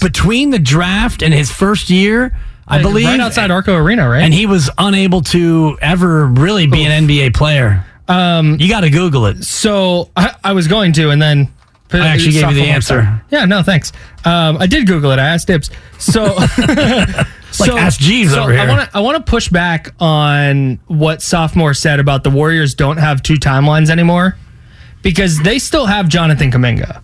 [0.00, 2.36] between the draft and his first year,
[2.68, 3.06] I Like, believe.
[3.06, 4.22] right outside Arco Arena, right?
[4.22, 7.84] and he was unable to ever really be an NBA player.
[8.08, 9.42] Um, you got to Google it.
[9.44, 11.48] So I, I was going to, and then
[11.90, 13.00] I actually gave you the answer.
[13.00, 13.20] time.
[13.30, 13.92] Yeah, no, thanks.
[14.26, 15.18] Um, I did Google it.
[15.18, 15.70] I asked Dips.
[15.98, 16.24] So,
[17.60, 18.60] Like Ask Jeeves so over here.
[18.62, 22.74] I want to I want to push back on what sophomore said about the Warriors
[22.74, 24.36] don't have two timelines anymore
[25.02, 27.00] because they still have Jonathan Kuminga.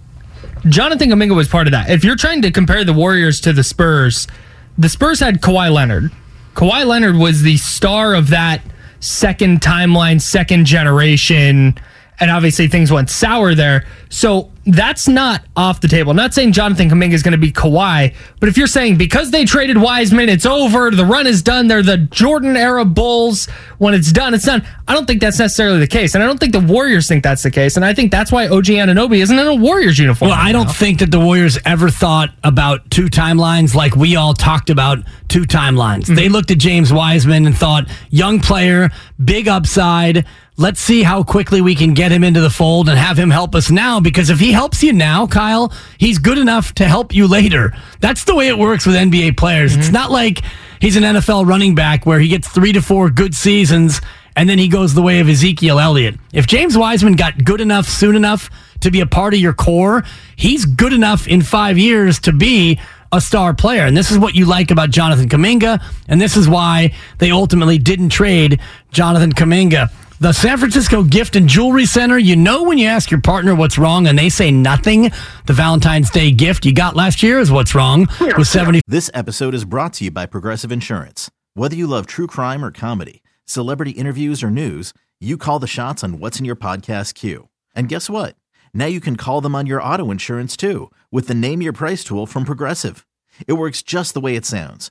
[0.68, 1.90] Jonathan Kuminga was part of that.
[1.90, 4.26] If you're trying to compare the Warriors to the Spurs,
[4.76, 6.10] the Spurs had Kawhi Leonard.
[6.54, 8.60] Kawhi Leonard was the star of that
[9.00, 11.78] second timeline, second generation.
[12.18, 13.86] and obviously things went sour there.
[14.10, 16.10] So that's not off the table.
[16.10, 19.30] I'm not saying Jonathan Kuminga is going to be Kawhi, but if you're saying because
[19.30, 23.48] they traded Wiseman, it's over, the run is done, they're the Jordan era Bulls.
[23.78, 24.66] When it's done, it's done.
[24.86, 27.42] I don't think that's necessarily the case, and I don't think the Warriors think that's
[27.42, 30.30] the case, and I think that's why OG Anunoby isn't in a Warriors uniform.
[30.30, 30.72] Well, I don't now.
[30.72, 35.42] think that the Warriors ever thought about two timelines like we all talked about two
[35.42, 36.04] timelines.
[36.04, 36.14] Mm-hmm.
[36.16, 38.90] They looked at James Wiseman and thought, young player,
[39.22, 40.26] big upside.
[40.60, 43.54] Let's see how quickly we can get him into the fold and have him help
[43.54, 43.98] us now.
[43.98, 47.72] Because if he helps you now, Kyle, he's good enough to help you later.
[48.00, 49.74] That's the way it works with NBA players.
[49.74, 49.94] It's mm-hmm.
[49.94, 50.42] not like
[50.78, 54.02] he's an NFL running back where he gets three to four good seasons
[54.36, 56.16] and then he goes the way of Ezekiel Elliott.
[56.34, 60.04] If James Wiseman got good enough soon enough to be a part of your core,
[60.36, 62.78] he's good enough in five years to be
[63.12, 63.86] a star player.
[63.86, 65.82] And this is what you like about Jonathan Kuminga.
[66.06, 68.60] And this is why they ultimately didn't trade
[68.92, 69.90] Jonathan Kuminga.
[70.22, 73.78] The San Francisco Gift and Jewelry Center, you know when you ask your partner what's
[73.78, 75.10] wrong and they say nothing,
[75.46, 79.54] the Valentine's Day gift you got last year is what's wrong with 70 This episode
[79.54, 81.30] is brought to you by Progressive Insurance.
[81.54, 86.04] Whether you love true crime or comedy, celebrity interviews or news, you call the shots
[86.04, 87.48] on what's in your podcast queue.
[87.74, 88.36] And guess what?
[88.74, 92.04] Now you can call them on your auto insurance too with the Name Your Price
[92.04, 93.06] tool from Progressive.
[93.46, 94.90] It works just the way it sounds.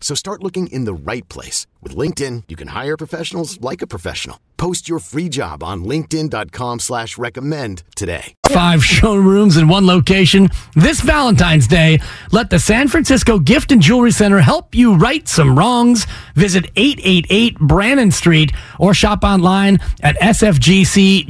[0.00, 1.66] So start looking in the right place.
[1.82, 4.40] With LinkedIn, you can hire professionals like a professional.
[4.56, 8.32] Post your free job on linkedin.com slash recommend today.
[8.50, 10.48] five showrooms in one location.
[10.74, 11.98] This Valentine's Day,
[12.32, 16.06] let the San Francisco Gift and Jewelry Center help you right some wrongs.
[16.34, 21.26] Visit 888 Brannan Street or shop online at sfgcjm.com.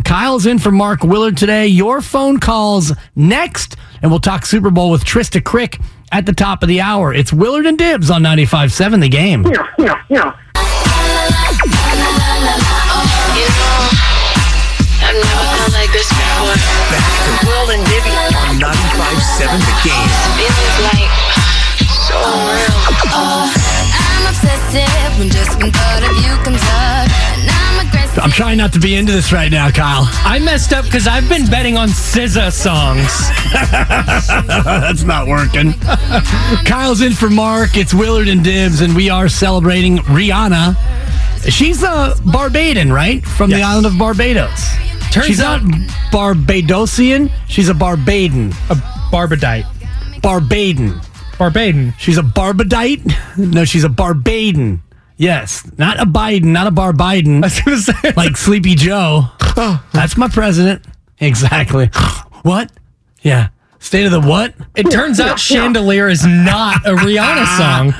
[0.00, 1.68] Kyle's in for Mark Willard today.
[1.68, 5.78] Your phone calls next, and we'll talk Super Bowl with Trista Crick
[6.14, 7.12] at the top of the hour.
[7.12, 9.44] It's Willard and Dibs on 95.7 The Game.
[9.44, 10.38] Yeah, yeah, yeah.
[15.02, 16.54] I've never felt like this before.
[16.94, 18.14] Back to Will and Dibby
[18.46, 20.10] on 95.7 The Game.
[20.38, 21.10] Feelings like
[22.06, 22.78] so real.
[23.10, 27.33] Oh, I'm obsessive when just one thought of you comes up.
[28.16, 30.04] I'm trying not to be into this right now, Kyle.
[30.24, 33.10] I messed up because I've been betting on SZA songs.
[34.64, 35.72] That's not working.
[36.64, 37.76] Kyle's in for Mark.
[37.76, 40.76] It's Willard and Dibs, and we are celebrating Rihanna.
[41.50, 43.24] She's a Barbadian, right?
[43.26, 44.64] From the island of Barbados.
[45.10, 45.80] Turns she's out- not
[46.12, 47.30] Barbadosian.
[47.48, 48.50] She's a Barbadian.
[48.70, 48.76] A
[49.12, 49.66] Barbadite.
[50.22, 51.00] Barbadian.
[51.38, 51.92] Barbadian.
[51.98, 53.12] She's a Barbadite?
[53.36, 54.80] No, she's a Barbadan.
[55.16, 57.36] Yes, not a Biden, not a Bar Biden.
[57.42, 59.26] I was gonna say like Sleepy Joe.
[59.92, 60.84] That's my president.
[61.20, 61.90] Exactly.
[62.42, 62.72] What?
[63.22, 63.48] Yeah.
[63.78, 64.54] State of the what?
[64.74, 67.90] it turns out Chandelier is not a Rihanna song.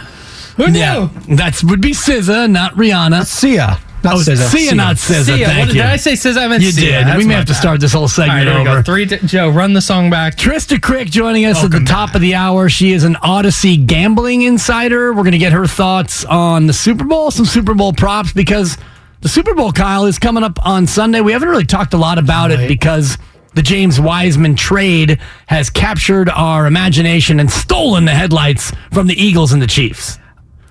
[0.57, 0.79] Who knew?
[0.79, 3.25] Yeah, that would be SZA, not Rihanna.
[3.27, 3.79] Sia.
[4.05, 4.37] Not Oh, SZA.
[4.51, 5.25] Sia, not SZA.
[5.25, 5.47] Sia.
[5.47, 5.75] Thank What, you.
[5.75, 6.37] did I say SZA?
[6.39, 6.91] I meant You Sia.
[6.99, 7.07] did.
[7.07, 8.79] That's we may have to start this whole right, segment there we over.
[8.79, 8.83] go.
[8.83, 9.07] Three.
[9.07, 10.37] t- Joe, run the song back.
[10.37, 12.69] Trista Crick joining us oh, at the top of the hour.
[12.69, 15.13] She is an Odyssey gambling insider.
[15.13, 18.77] We're going to get her thoughts on the Super Bowl, some Super Bowl props, because
[19.23, 21.23] the Super Bowl, Kyle, is coming up on Sunday.
[21.23, 23.17] We haven't really talked a lot about it because
[23.55, 29.53] the James Wiseman trade has captured our imagination and stolen the headlights from the Eagles
[29.53, 30.19] and the Chiefs.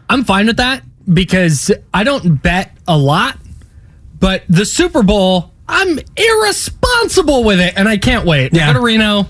[0.10, 3.38] I'm fine with that because I don't bet a lot,
[4.20, 8.54] but the Super Bowl, I'm irresponsible with it, and I can't wait.
[8.54, 8.72] Yeah.
[8.72, 9.26] Go to Reno,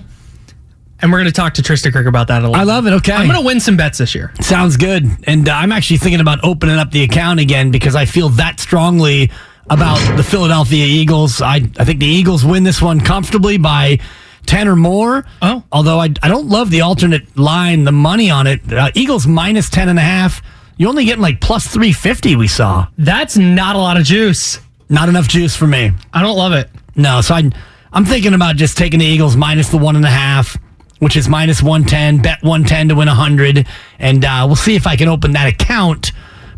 [1.00, 2.56] and we're going to talk to Trista Crick about that a little.
[2.56, 2.92] I love it.
[2.94, 3.12] Okay.
[3.12, 4.32] I'm going to win some bets this year.
[4.40, 5.06] Sounds good.
[5.24, 8.60] And uh, I'm actually thinking about opening up the account again because I feel that
[8.60, 9.30] strongly
[9.68, 11.42] about the Philadelphia Eagles.
[11.42, 13.98] I, I think the Eagles win this one comfortably by
[14.46, 15.24] 10 or more.
[15.42, 15.62] Oh.
[15.72, 18.72] Although I, I don't love the alternate line, the money on it.
[18.72, 20.42] Uh, Eagles minus 10 and a half.
[20.76, 22.88] You only getting like plus 350 we saw.
[22.98, 24.60] That's not a lot of juice.
[24.88, 25.92] Not enough juice for me.
[26.12, 26.68] I don't love it.
[26.96, 27.50] No, so I,
[27.92, 30.56] I'm thinking about just taking the Eagles minus the one and a half,
[30.98, 33.66] which is minus 110, bet 110 to win 100.
[33.98, 36.12] And uh, we'll see if I can open that account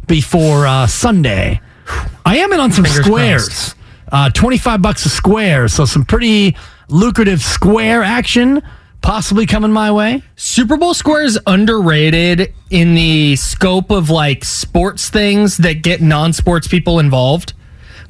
[0.07, 1.61] before uh, Sunday.
[2.25, 3.75] I am in on some Fingers squares.
[4.11, 5.69] Uh, 25 bucks a square.
[5.69, 6.57] So some pretty
[6.89, 8.63] lucrative square action
[9.07, 10.21] possibly coming my way.
[10.35, 16.67] Super Bowl square is underrated in the scope of like sports things that get non-sports
[16.67, 17.53] people involved.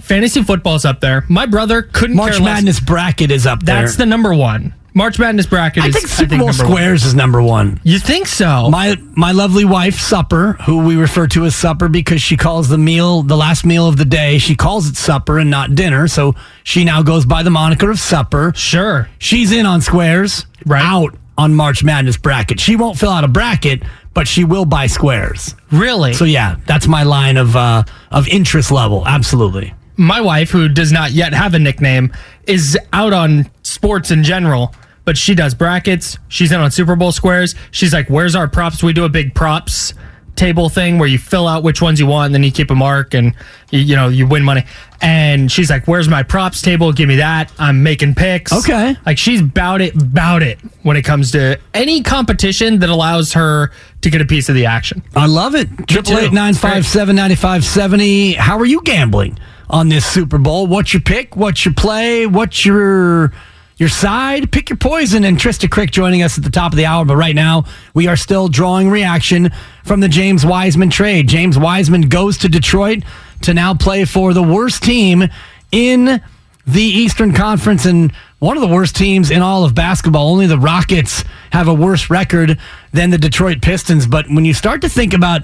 [0.00, 1.24] Fantasy football's up there.
[1.28, 2.54] My brother couldn't March care less.
[2.56, 3.82] Madness bracket is up there.
[3.82, 4.72] That's the number one.
[4.96, 6.70] March Madness bracket I is think Super Bowl number one.
[6.72, 7.78] squares is number one.
[7.84, 8.70] You think so?
[8.70, 12.78] My my lovely wife Supper, who we refer to as Supper because she calls the
[12.78, 14.38] meal the last meal of the day.
[14.38, 17.98] She calls it supper and not dinner, so she now goes by the moniker of
[17.98, 18.54] Supper.
[18.56, 19.08] Sure.
[19.18, 20.82] She's in on squares, Right.
[20.82, 22.58] out on March Madness bracket.
[22.58, 23.82] She won't fill out a bracket,
[24.14, 25.54] but she will buy squares.
[25.70, 26.14] Really?
[26.14, 29.06] So yeah, that's my line of uh, of interest level.
[29.06, 29.74] Absolutely.
[29.98, 32.12] my wife, who does not yet have a nickname,
[32.46, 34.74] is out on sports in general,
[35.06, 36.18] but she does brackets.
[36.28, 37.54] She's in on Super Bowl squares.
[37.70, 38.82] She's like, Where's our props?
[38.82, 39.94] We do a big props
[40.34, 42.74] table thing where you fill out which ones you want and then you keep a
[42.74, 43.34] mark and
[43.70, 44.62] you, you know you win money
[45.00, 48.94] and she's like where's my props table give me that i'm making picks Okay.
[49.06, 53.72] like she's bout it bout it when it comes to any competition that allows her
[54.02, 55.70] to get a piece of the action I love it.
[55.88, 58.34] Triple eight nine five seven ninety five seventy.
[58.34, 59.38] How are you gambling
[59.70, 60.66] on this Super Bowl?
[60.66, 61.34] What's your pick?
[61.34, 62.26] What's your play?
[62.26, 63.32] What's your
[63.76, 64.50] your side?
[64.50, 65.24] Pick your poison.
[65.24, 67.04] And Trista Crick joining us at the top of the hour.
[67.04, 69.50] But right now, we are still drawing reaction
[69.84, 71.28] from the James Wiseman trade.
[71.28, 73.02] James Wiseman goes to Detroit
[73.42, 75.24] to now play for the worst team
[75.70, 76.22] in
[76.66, 80.30] the Eastern Conference and one of the worst teams in all of basketball.
[80.30, 82.58] Only the Rockets have a worse record
[82.92, 84.06] than the Detroit Pistons.
[84.06, 85.42] But when you start to think about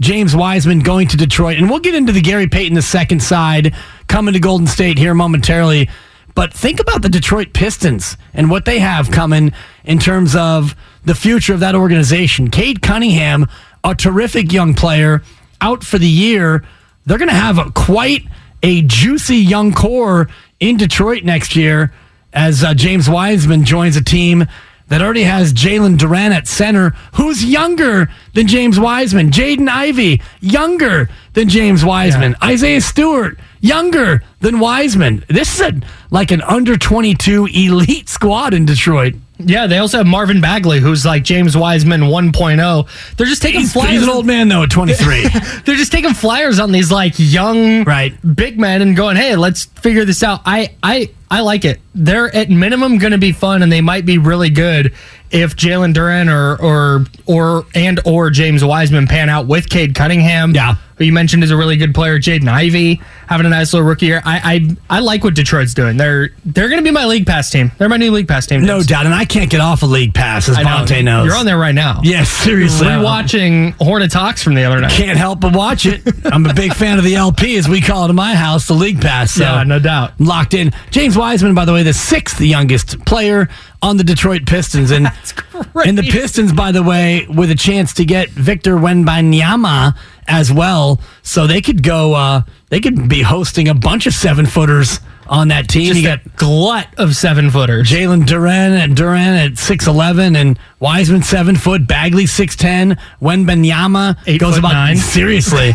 [0.00, 3.74] James Wiseman going to Detroit, and we'll get into the Gary Payton the second side
[4.06, 5.88] coming to Golden State here momentarily.
[6.34, 9.52] But think about the Detroit Pistons and what they have coming
[9.84, 12.50] in terms of the future of that organization.
[12.50, 13.46] Cade Cunningham,
[13.82, 15.22] a terrific young player,
[15.60, 16.64] out for the year.
[17.06, 18.24] They're going to have a, quite
[18.62, 20.28] a juicy young core
[20.60, 21.92] in Detroit next year
[22.32, 24.46] as uh, James Wiseman joins a team
[24.90, 29.30] that already has Jalen Duren at center, who's younger than James Wiseman.
[29.30, 32.34] Jaden Ivey, younger than James Wiseman.
[32.42, 35.24] Isaiah Stewart, younger than Wiseman.
[35.28, 39.14] This is a, like an under 22 elite squad in Detroit.
[39.46, 43.16] Yeah, they also have Marvin Bagley, who's like James Wiseman 1.0.
[43.16, 43.90] They're just taking He's, flyers.
[43.90, 45.26] he's an old man, though, at 23.
[45.64, 48.14] They're just taking flyers on these like young, Right.
[48.36, 51.80] big men and going, "Hey, let's figure this out." I, I, I like it.
[51.94, 54.92] They're at minimum going to be fun, and they might be really good
[55.30, 60.54] if Jalen Duren or or or and or James Wiseman pan out with Cade Cunningham.
[60.54, 60.74] Yeah.
[61.00, 62.18] Who you mentioned is a really good player.
[62.18, 64.20] Jaden Ivey having a nice little rookie year.
[64.22, 65.96] I, I, I like what Detroit's doing.
[65.96, 67.72] They're they're going to be my league pass team.
[67.78, 68.66] They're my new league pass team.
[68.66, 69.06] no doubt.
[69.06, 70.64] And I can't get off a league pass, as know.
[70.64, 71.24] Bonta knows.
[71.24, 72.00] You're on there right now.
[72.02, 72.86] Yes, seriously.
[72.86, 74.90] Rewatching Hornet Talks from the other night.
[74.90, 76.02] Can't help but watch it.
[76.26, 78.74] I'm a big fan of the LP, as we call it in my house, the
[78.74, 79.32] league pass.
[79.32, 80.12] So Yeah, no doubt.
[80.20, 80.70] I'm locked in.
[80.90, 83.48] James Wiseman, by the way, the sixth youngest player
[83.80, 85.06] on the Detroit Pistons, and
[85.86, 89.96] and the Pistons, by the way, with a chance to get Victor Wembanyama
[90.30, 92.14] as well, so they could go.
[92.14, 95.88] Uh, they could be hosting a bunch of seven footers on that team.
[95.88, 97.90] Just you a got glut of seven footers.
[97.90, 104.16] Jalen Duren and Duren at six eleven, and Wiseman seven foot, Bagley six ten, Wembanyama
[104.26, 104.96] Eight goes about nine.
[104.96, 105.72] seriously.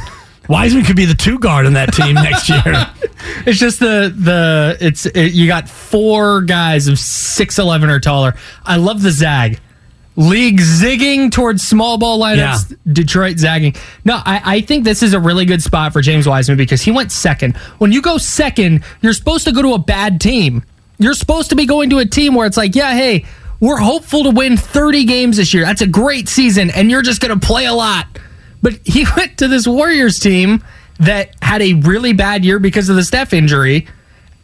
[0.47, 2.61] Wiseman could be the two guard on that team next year.
[3.47, 8.35] It's just the the it's it, you got four guys of six eleven or taller.
[8.63, 9.59] I love the zag.
[10.17, 12.77] League zigging towards small ball lineups.
[12.93, 13.75] Detroit zagging.
[14.05, 16.91] No, I, I think this is a really good spot for James Wiseman because he
[16.91, 17.57] went second.
[17.79, 20.63] When you go second, you're supposed to go to a bad team.
[20.97, 23.25] You're supposed to be going to a team where it's like, yeah, hey,
[23.59, 25.63] we're hopeful to win 30 games this year.
[25.63, 28.07] That's a great season, and you're just going to play a lot.
[28.61, 30.63] But he went to this Warriors team
[30.99, 33.87] that had a really bad year because of the Steph injury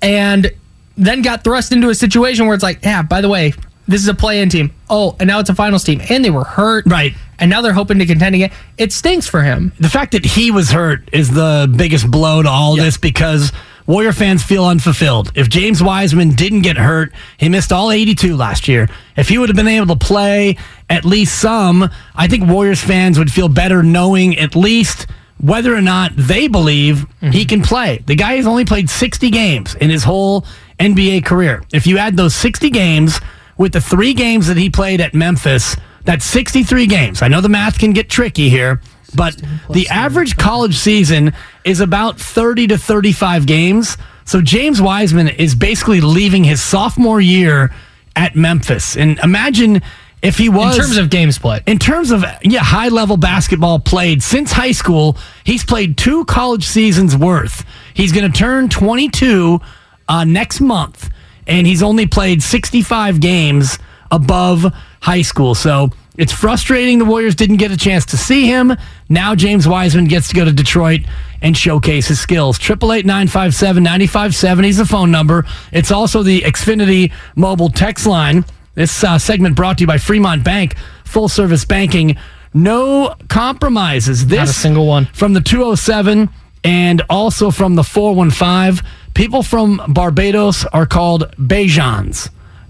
[0.01, 0.51] and
[0.97, 3.53] then got thrust into a situation where it's like, yeah, by the way,
[3.91, 4.71] this is a play in team.
[4.89, 6.01] Oh, and now it's a finals team.
[6.09, 6.85] And they were hurt.
[6.87, 7.13] Right.
[7.39, 8.51] And now they're hoping to contend again.
[8.77, 9.73] It stinks for him.
[9.79, 13.51] the fact that he was hurt is the biggest blow to all this because
[13.87, 15.31] Warrior fans feel unfulfilled.
[15.35, 18.87] If James Wiseman didn't get hurt, he missed all 82 last year.
[19.17, 20.57] If he would have been able to play
[20.89, 25.07] at least some, I think Warriors fans would feel better knowing at least
[25.39, 27.47] whether or not they believe he mm-hmm.
[27.49, 28.03] can play.
[28.05, 30.45] The guy has only played 60 games in his whole
[30.79, 31.63] NBA career.
[31.73, 33.19] If you add those 60 games
[33.61, 37.21] with the three games that he played at Memphis, that's 63 games.
[37.21, 38.81] I know the math can get tricky here,
[39.13, 39.39] but
[39.69, 41.33] the average college season
[41.63, 43.97] is about 30 to 35 games.
[44.25, 47.71] So James Wiseman is basically leaving his sophomore year
[48.15, 48.97] at Memphis.
[48.97, 49.83] And imagine
[50.23, 51.61] if he was in terms of games played.
[51.67, 56.65] in terms of yeah, high level basketball played since high school, he's played two college
[56.65, 57.63] seasons worth.
[57.93, 59.59] He's going to turn 22
[60.07, 61.11] uh, next month,
[61.51, 63.77] and he's only played 65 games
[64.09, 64.65] above
[65.01, 65.53] high school.
[65.53, 68.73] So it's frustrating the Warriors didn't get a chance to see him.
[69.09, 71.01] Now James Wiseman gets to go to Detroit
[71.41, 72.57] and showcase his skills.
[72.59, 75.45] 888-957-9570 is the phone number.
[75.71, 78.45] It's also the Xfinity mobile text line.
[78.75, 82.15] This uh, segment brought to you by Fremont Bank, full service banking,
[82.53, 84.27] no compromises.
[84.27, 85.05] This Not a single one.
[85.13, 86.29] from the 207
[86.63, 88.85] and also from the 415.
[89.13, 92.29] People from Barbados are called Bajans.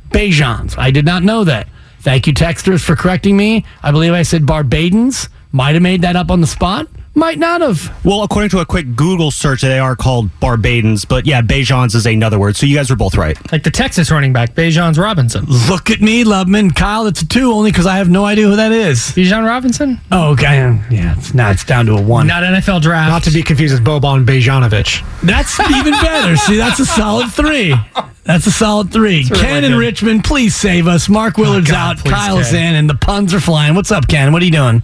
[0.09, 0.77] Bajans.
[0.77, 1.67] I did not know that.
[1.99, 3.65] Thank you, texters, for correcting me.
[3.83, 5.29] I believe I said Barbadans.
[5.51, 6.87] Might have made that up on the spot.
[7.13, 7.93] Might not have.
[8.05, 12.05] Well, according to a quick Google search, they are called Barbadans, but yeah, Bajans is
[12.05, 12.55] another word.
[12.55, 13.37] So you guys were both right.
[13.51, 15.45] Like the Texas running back, Bejans Robinson.
[15.69, 16.73] Look at me, Lubman.
[16.73, 18.99] Kyle, it's a two only because I have no idea who that is.
[18.99, 19.99] Bijan Robinson?
[20.11, 20.55] Oh, okay.
[20.89, 22.27] Yeah, it's now it's down to a one.
[22.27, 23.09] Not NFL draft.
[23.09, 25.03] Not to be confused with Boban Bejanovic.
[25.21, 26.37] That's even better.
[26.37, 27.75] See, that's a solid three.
[28.23, 29.25] That's a solid three.
[29.29, 29.79] really Ken in good.
[29.79, 31.09] Richmond, please save us.
[31.09, 32.03] Mark oh, Willard's God, out.
[32.03, 32.69] please, Kyle's Ken.
[32.69, 33.75] in, and the puns are flying.
[33.75, 34.31] What's up, Ken?
[34.31, 34.83] What are you doing?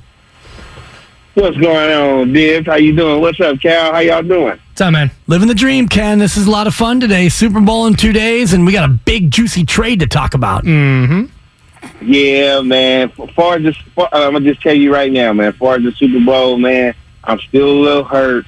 [1.37, 2.65] What's going on, Dibs?
[2.65, 3.21] How you doing?
[3.21, 3.93] What's up, Cal?
[3.93, 4.57] How y'all doing?
[4.69, 5.11] What's up, man?
[5.27, 6.17] Living the dream, Ken.
[6.17, 7.29] This is a lot of fun today.
[7.29, 10.63] Super Bowl in two days, and we got a big, juicy trade to talk about.
[10.63, 11.25] Mm-hmm.
[12.01, 13.11] Yeah, man.
[13.21, 15.49] As far as this, far, I'm gonna just tell you right now, man.
[15.49, 18.47] As far as the Super Bowl, man, I'm still a little hurt,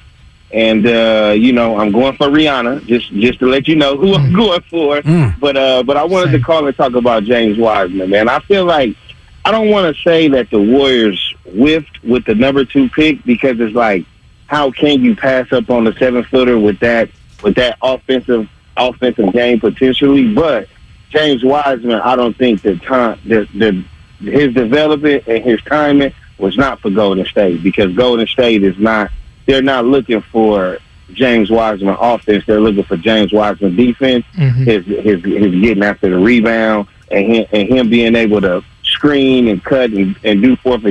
[0.50, 2.86] and uh, you know I'm going for Rihanna.
[2.86, 5.00] Just just to let you know who I'm going for.
[5.38, 8.28] But uh, but I wanted to call and talk about James Wiseman, man.
[8.28, 8.96] I feel like
[9.44, 13.58] I don't want to say that the Warriors whiffed with the number two pick because
[13.60, 14.04] it's like,
[14.46, 17.08] how can you pass up on the seven footer with that
[17.42, 20.34] with that offensive offensive game potentially?
[20.34, 20.68] But
[21.10, 23.84] James Wiseman, I don't think the time the the
[24.30, 29.10] his development and his timing was not for Golden State because Golden State is not
[29.46, 30.78] they're not looking for
[31.12, 32.44] James Wiseman offense.
[32.46, 34.24] They're looking for James Wiseman defense.
[34.34, 34.64] Mm-hmm.
[34.64, 38.62] His his his getting after the rebound and him, and him being able to
[39.00, 40.84] screen and cut and, and do forth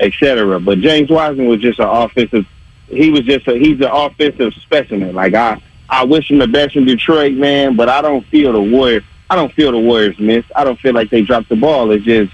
[0.00, 0.60] et cetera.
[0.60, 2.46] But James Wiseman was just an offensive.
[2.88, 5.14] He was just a he's an offensive specimen.
[5.14, 7.74] Like I I wish him the best in Detroit, man.
[7.74, 9.02] But I don't feel the Warriors.
[9.30, 10.44] I don't feel the Warriors miss.
[10.54, 11.90] I don't feel like they dropped the ball.
[11.90, 12.32] It's just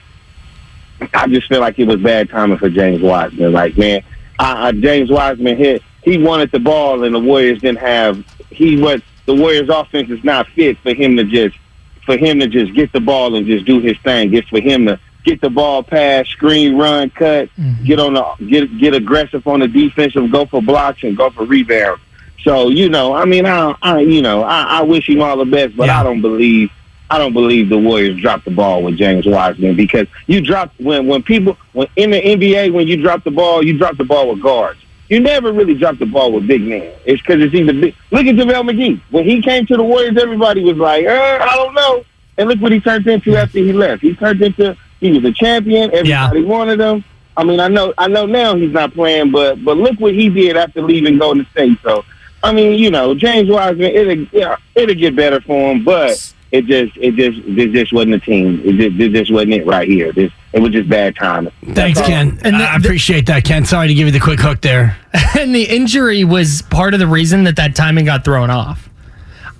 [1.12, 3.52] I just feel like it was bad timing for James Wiseman.
[3.52, 4.02] Like man,
[4.38, 5.82] I, I, James Wiseman hit.
[6.02, 8.24] He wanted the ball, and the Warriors didn't have.
[8.50, 11.56] He was the Warriors' offense is not fit for him to just
[12.05, 14.34] for him to just get the ball and just do his thing.
[14.34, 17.84] It's for him to get the ball pass, screen, run, cut, mm-hmm.
[17.84, 21.44] get on the get get aggressive on the defensive, go for blocks and go for
[21.44, 22.02] rebounds.
[22.42, 25.44] So you know, I mean, I, I you know, I, I wish him all the
[25.44, 26.70] best, but I don't believe
[27.11, 31.07] I don't believe the Warriors dropped the ball with James Wiseman because you drop when
[31.07, 34.30] when people when in the NBA when you drop the ball, you drop the ball
[34.30, 34.80] with guards.
[35.09, 36.92] You never really drop the ball with big men.
[37.05, 37.94] It's because it's either big.
[38.11, 39.00] Look at JaVale McGee.
[39.11, 42.05] When he came to the Warriors, everybody was like, uh, I don't know.
[42.38, 44.02] And look what he turned into after he left.
[44.02, 45.90] He turned into he was a champion.
[45.94, 47.05] Everybody wanted him.
[47.36, 50.28] I mean, I know I know now he's not playing, but but look what he
[50.30, 51.78] did after leaving Golden State.
[51.82, 52.05] So
[52.42, 56.66] I mean, you know, James Wiseman, it'll yeah, it'll get better for him, but it
[56.66, 58.62] just it just it just wasn't a team.
[58.64, 60.12] It just, it just wasn't it right here.
[60.12, 61.52] This it was just bad timing.
[61.72, 62.38] Thanks, Ken.
[62.44, 63.64] I appreciate that, Ken.
[63.64, 64.96] Sorry to give you the quick hook there.
[65.38, 68.88] and the injury was part of the reason that that timing got thrown off.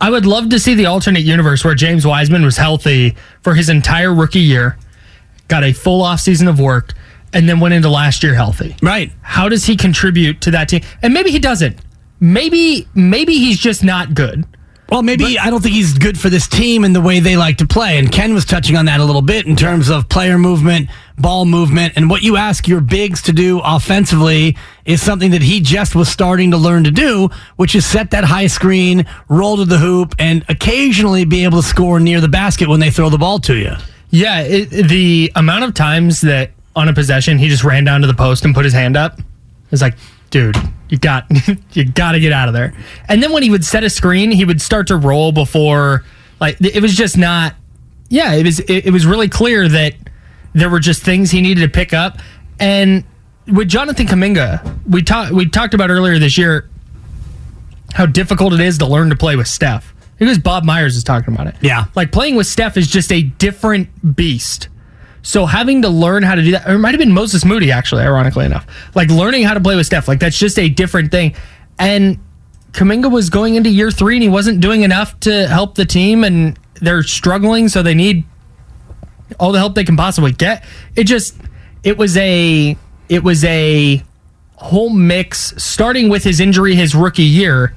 [0.01, 3.68] I would love to see the alternate universe where James Wiseman was healthy for his
[3.68, 4.78] entire rookie year,
[5.49, 6.92] got a full off season of work,
[7.32, 8.76] and then went into last year healthy.
[8.82, 9.11] Right.
[9.22, 10.82] How does he contribute to that team?
[11.03, 11.76] And maybe he doesn't.
[12.20, 14.47] Maybe maybe he's just not good.
[14.91, 17.57] Well, maybe I don't think he's good for this team and the way they like
[17.59, 17.99] to play.
[17.99, 21.47] And Ken was touching on that a little bit in terms of player movement, ball
[21.47, 25.95] movement, and what you ask your bigs to do offensively is something that he just
[25.95, 29.78] was starting to learn to do, which is set that high screen, roll to the
[29.78, 33.39] hoop, and occasionally be able to score near the basket when they throw the ball
[33.39, 33.72] to you.
[34.11, 38.07] Yeah, it, the amount of times that on a possession he just ran down to
[38.07, 39.18] the post and put his hand up
[39.70, 39.97] is like,
[40.30, 40.57] dude,
[40.95, 41.26] you got
[41.72, 42.72] you got to get out of there.
[43.09, 46.05] And then when he would set a screen, he would start to roll before
[46.40, 47.57] like it was just not.
[48.09, 49.95] Yeah, it was it, it was really clear that
[50.53, 52.18] there were just things he needed to pick up.
[52.61, 53.03] And
[53.49, 56.70] with Jonathan Kuminga, we talked we talked about earlier this year
[57.92, 59.95] how difficult it is to learn to play with Steph.
[60.18, 61.55] it was Bob Myers is talking about it.
[61.61, 61.84] Yeah.
[61.95, 64.68] Like playing with Steph is just a different beast.
[65.25, 67.72] So having to learn how to do that, or it might have been Moses Moody
[67.72, 68.66] actually, ironically enough.
[68.95, 71.35] Like learning how to play with Steph, like that's just a different thing.
[71.79, 72.18] And
[72.72, 76.25] Kuminga was going into year three and he wasn't doing enough to help the team
[76.25, 78.25] and they're struggling, so they need
[79.41, 80.62] all the help they can possibly get.
[80.95, 81.35] It just
[81.83, 82.77] it was a
[83.09, 84.03] it was a
[84.57, 87.75] whole mix starting with his injury his rookie year.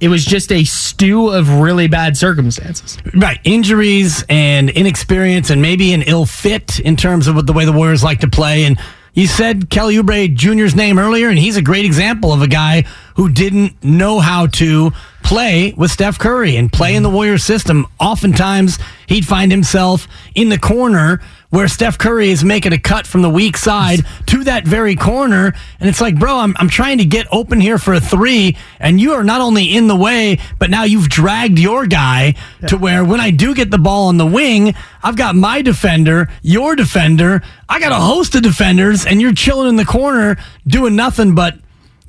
[0.00, 2.98] It was just a stew of really bad circumstances.
[3.14, 3.40] Right.
[3.44, 7.72] Injuries and inexperience and maybe an ill fit in terms of what the way the
[7.72, 8.64] Warriors like to play.
[8.64, 8.78] And
[9.14, 12.84] you said Kelly Oubre Jr.'s name earlier, and he's a great example of a guy
[13.18, 14.92] who didn't know how to
[15.24, 17.84] play with Steph Curry and play in the Warriors system.
[17.98, 20.06] Oftentimes, he'd find himself
[20.36, 24.44] in the corner where Steph Curry is making a cut from the weak side to
[24.44, 25.52] that very corner.
[25.80, 28.56] And it's like, bro, I'm, I'm trying to get open here for a three.
[28.78, 32.36] And you are not only in the way, but now you've dragged your guy
[32.68, 36.28] to where when I do get the ball on the wing, I've got my defender,
[36.42, 37.42] your defender.
[37.68, 40.36] I got a host of defenders, and you're chilling in the corner
[40.68, 41.58] doing nothing but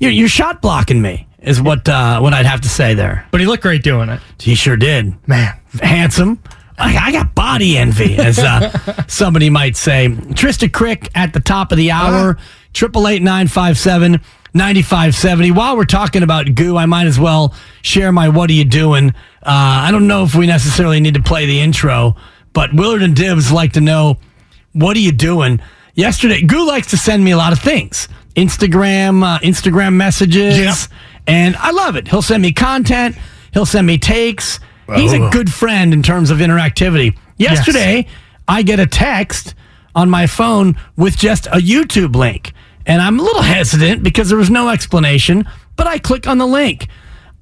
[0.00, 1.28] you're, you're shot blocking me.
[1.42, 3.26] Is what uh, what I'd have to say there.
[3.30, 4.20] But he looked great doing it.
[4.38, 5.14] He sure did.
[5.26, 6.42] Man, handsome.
[6.76, 10.08] I, I got body envy, as uh, somebody might say.
[10.08, 12.36] Trista Crick at the top of the hour.
[12.74, 14.20] Triple eight nine five seven
[14.52, 15.50] ninety five seventy.
[15.50, 19.10] While we're talking about goo, I might as well share my "What are you doing?"
[19.42, 22.16] Uh, I don't know if we necessarily need to play the intro,
[22.52, 24.18] but Willard and Dibs like to know
[24.72, 25.60] what are you doing.
[25.94, 28.08] Yesterday, Goo likes to send me a lot of things.
[28.36, 30.88] Instagram, uh, Instagram messages,
[31.26, 32.08] and I love it.
[32.08, 33.16] He'll send me content.
[33.52, 34.60] He'll send me takes.
[34.94, 35.30] He's a Oh.
[35.30, 37.14] good friend in terms of interactivity.
[37.38, 38.06] Yesterday,
[38.48, 39.54] I get a text
[39.94, 42.52] on my phone with just a YouTube link,
[42.86, 45.44] and I'm a little hesitant because there was no explanation.
[45.76, 46.88] But I click on the link.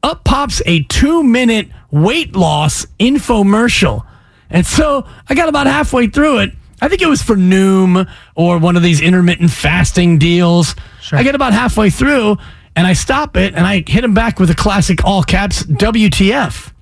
[0.03, 4.05] Up pops a two-minute weight loss infomercial,
[4.51, 6.53] and so I got about halfway through it.
[6.81, 10.75] I think it was for Noom or one of these intermittent fasting deals.
[11.13, 12.37] I get about halfway through
[12.77, 16.73] and I stop it and I hit him back with a classic all caps WTF.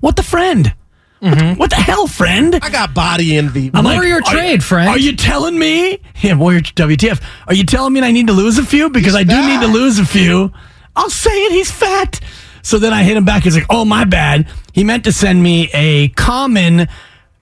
[0.00, 0.74] What the friend?
[1.20, 2.54] What, what the hell, friend?
[2.62, 3.72] I got body envy.
[3.74, 4.88] I'm like, Warrior are- trade, friend.
[4.88, 5.98] Are you telling me?
[6.22, 7.20] Yeah, Warrior WTF.
[7.48, 8.88] Are you telling me I need to lose a few?
[8.88, 10.52] Because I do need to lose a few.
[10.94, 11.52] I'll say it.
[11.52, 12.20] He's fat.
[12.62, 13.42] So then I hit him back.
[13.44, 14.46] He's like, oh, my bad.
[14.72, 16.86] He meant to send me a common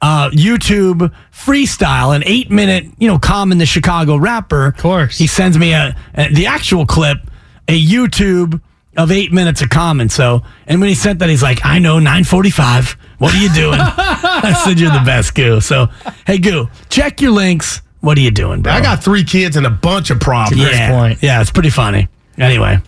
[0.07, 4.67] uh, YouTube freestyle, an eight minute, you know, common the Chicago rapper.
[4.67, 5.19] Of course.
[5.19, 7.19] He sends me a, a the actual clip,
[7.67, 8.61] a YouTube
[8.97, 10.09] of eight minutes of common.
[10.09, 12.97] So, and when he sent that, he's like, I know, 945.
[13.19, 13.79] What are you doing?
[13.81, 15.61] I said, you're the best, Goo.
[15.61, 15.89] So,
[16.25, 17.83] hey, Goo, check your links.
[18.01, 18.73] What are you doing, bro?
[18.73, 20.63] I got three kids and a bunch of problems.
[20.63, 22.07] yeah, Yeah, it's pretty funny.
[22.39, 22.79] Anyway,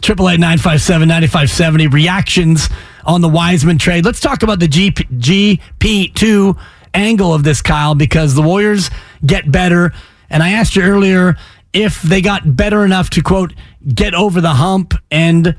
[0.00, 2.70] triple eight nine five seven ninety five seventy reactions
[3.04, 4.04] on the Wiseman trade.
[4.04, 6.56] Let's talk about the GP, GP two
[6.94, 8.90] angle of this, Kyle, because the Warriors
[9.24, 9.92] get better.
[10.30, 11.36] And I asked you earlier
[11.72, 13.54] if they got better enough to quote
[13.94, 14.94] get over the hump.
[15.10, 15.56] And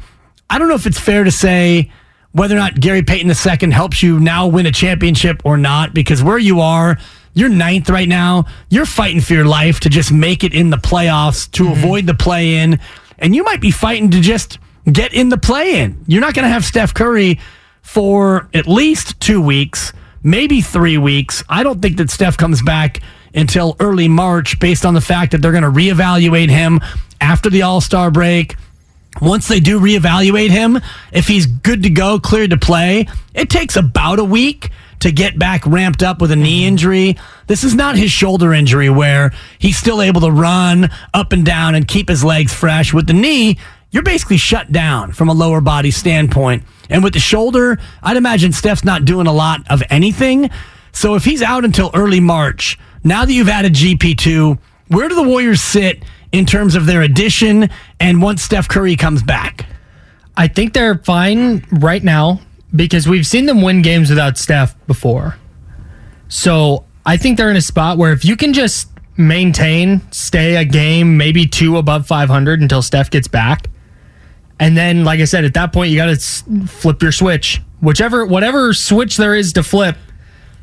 [0.50, 1.91] I don't know if it's fair to say
[2.32, 6.24] whether or not Gary Payton II helps you now win a championship or not, because
[6.24, 6.98] where you are,
[7.36, 8.46] you're ninth right now.
[8.70, 11.74] You're fighting for your life to just make it in the playoffs, to mm-hmm.
[11.74, 12.80] avoid the play in.
[13.20, 14.58] And you might be fighting to just
[14.91, 16.03] get in the play in.
[16.07, 17.39] You're not going to have Steph Curry
[17.81, 21.43] for at least two weeks, maybe three weeks.
[21.49, 23.01] I don't think that Steph comes back
[23.34, 26.79] until early March based on the fact that they're going to reevaluate him
[27.21, 28.55] after the All Star break.
[29.21, 30.79] Once they do reevaluate him,
[31.11, 34.71] if he's good to go, cleared to play, it takes about a week
[35.01, 36.69] to get back ramped up with a knee mm-hmm.
[36.69, 37.17] injury.
[37.47, 41.75] This is not his shoulder injury where he's still able to run up and down
[41.75, 42.93] and keep his legs fresh.
[42.93, 43.57] With the knee,
[43.94, 46.64] you're basically shut down from a lower body standpoint.
[46.89, 50.50] And with the shoulder, I'd imagine Steph's not doing a lot of anything.
[50.91, 55.24] So if he's out until early March, now that you've added GP2, where do the
[55.24, 57.70] Warriors sit in terms of their addition
[58.00, 59.68] and once Steph Curry comes back?
[60.36, 62.41] I think they're fine right now
[62.76, 65.38] because we've seen them win games without Steph before.
[66.30, 70.66] So I think they're in a spot where if you can just maintain, stay a
[70.66, 73.68] game, maybe two above 500 until Steph gets back.
[74.64, 77.61] And then, like I said, at that point, you got to flip your switch.
[77.82, 79.97] Whichever, whatever switch there is to flip,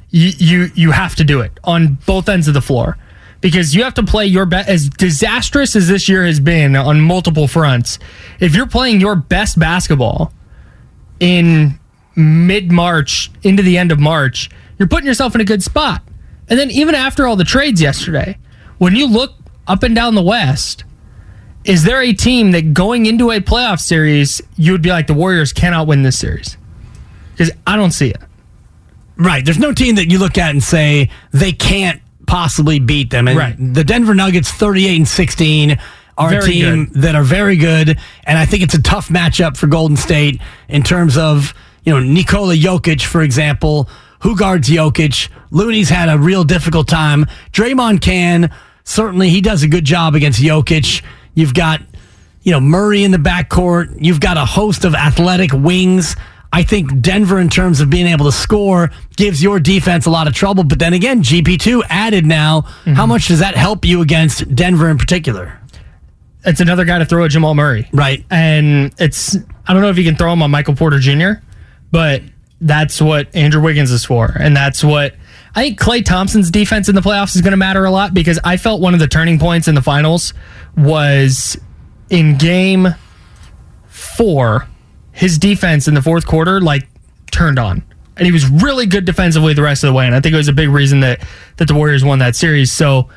[0.09, 2.97] you, you, you have to do it on both ends of the floor
[3.43, 4.71] because you have to play your best.
[4.71, 7.99] As disastrous as this year has been on multiple fronts,
[8.41, 10.33] if you're playing your best basketball
[11.21, 11.79] in
[12.17, 14.49] mid March into the end of March,
[14.79, 16.03] you're putting yourself in a good spot.
[16.49, 18.39] And then even after all the trades yesterday,
[18.79, 19.35] when you look
[19.67, 20.85] up and down the West,
[21.65, 25.15] is there a team that going into a playoff series you would be like the
[25.15, 26.57] Warriors cannot win this series?
[27.33, 28.21] Because I don't see it.
[29.17, 29.45] Right.
[29.45, 33.29] There's no team that you look at and say they can't possibly beat them.
[33.29, 33.55] And Right.
[33.75, 35.79] the Denver Nuggets 38 and 16
[36.17, 37.03] are a team good.
[37.03, 40.83] that are very good and I think it's a tough matchup for Golden State in
[40.83, 41.53] terms of,
[41.85, 43.89] you know, Nikola Jokic for example,
[44.21, 45.29] who guards Jokic?
[45.51, 47.27] Looney's had a real difficult time.
[47.53, 48.51] Draymond can
[48.85, 51.03] certainly he does a good job against Jokic.
[51.35, 51.81] You've got
[52.43, 53.97] you know, Murray in the backcourt.
[53.99, 56.17] You've got a host of athletic wings.
[56.53, 60.27] I think Denver, in terms of being able to score, gives your defense a lot
[60.27, 60.65] of trouble.
[60.65, 62.63] But then again, GP2 added now.
[62.63, 62.95] Mm-hmm.
[62.95, 65.59] How much does that help you against Denver in particular?
[66.45, 67.89] It's another guy to throw at Jamal Murray.
[67.93, 68.25] Right.
[68.31, 71.43] And it's, I don't know if you can throw him on Michael Porter Jr.,
[71.93, 72.23] but
[72.61, 74.35] that's what Andrew Wiggins is for.
[74.39, 75.15] And that's what
[75.55, 78.39] I think Klay Thompson's defense in the playoffs is going to matter a lot because
[78.45, 80.33] I felt one of the turning points in the finals
[80.77, 81.59] was
[82.09, 82.89] in game
[83.89, 84.69] four,
[85.13, 86.89] his defense in the fourth quarter, like,
[87.33, 87.83] turned on.
[88.17, 90.07] And he was really good defensively the rest of the way.
[90.07, 91.27] And I think it was a big reason that,
[91.57, 92.71] that the Warriors won that series.
[92.71, 93.09] So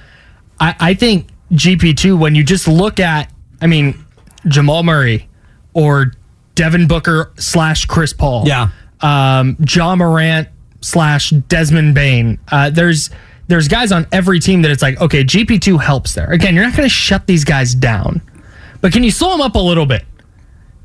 [0.60, 3.32] I, I think GP2, when you just look at,
[3.62, 4.04] I mean,
[4.48, 5.28] Jamal Murray
[5.74, 6.14] or
[6.56, 8.48] Devin Booker slash Chris Paul.
[8.48, 8.70] Yeah.
[9.02, 10.48] Um, Ja Morant
[10.84, 12.40] slash Desmond Bane.
[12.52, 13.10] Uh, there's
[13.48, 16.32] there's guys on every team that it's like, okay, GP2 helps there.
[16.32, 18.22] Again, you're not going to shut these guys down,
[18.82, 20.06] but can you slow them up a little bit?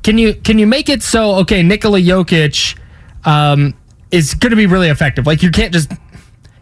[0.03, 2.77] Can you can you make it so okay, Nikola Jokic
[3.25, 3.73] um,
[4.11, 5.27] is going to be really effective?
[5.27, 5.91] Like you can't just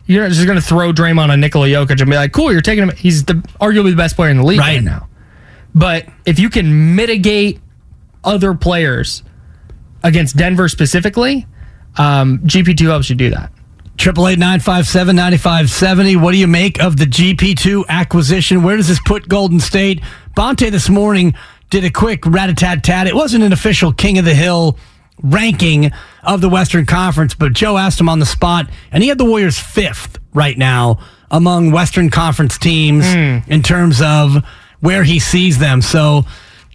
[0.08, 2.62] you're not just going to throw Draymond on Nikola Jokic and be like, cool, you're
[2.62, 2.96] taking him.
[2.96, 5.08] He's the arguably the best player in the league right, now.
[5.76, 7.60] But if you can mitigate
[8.24, 9.22] other players
[10.04, 11.46] against Denver specifically,
[11.98, 13.52] um, GP2 helps you do that.
[13.98, 16.16] Triple eight nine five seven ninety five seventy.
[16.16, 18.62] What do you make of the GP two acquisition?
[18.62, 20.02] Where does this put Golden State?
[20.36, 21.34] Bonta this morning
[21.72, 23.08] did a quick rat a tat tat.
[23.08, 24.78] It wasn't an official King of the Hill
[25.24, 25.92] ranking
[26.24, 29.26] of the Western Conference, but Joe asked him on the spot, and he had the
[29.26, 31.00] Warriors fifth right now
[31.32, 33.04] among Western Conference teams
[33.48, 34.46] in terms of
[34.80, 35.82] where he sees them.
[35.82, 36.24] So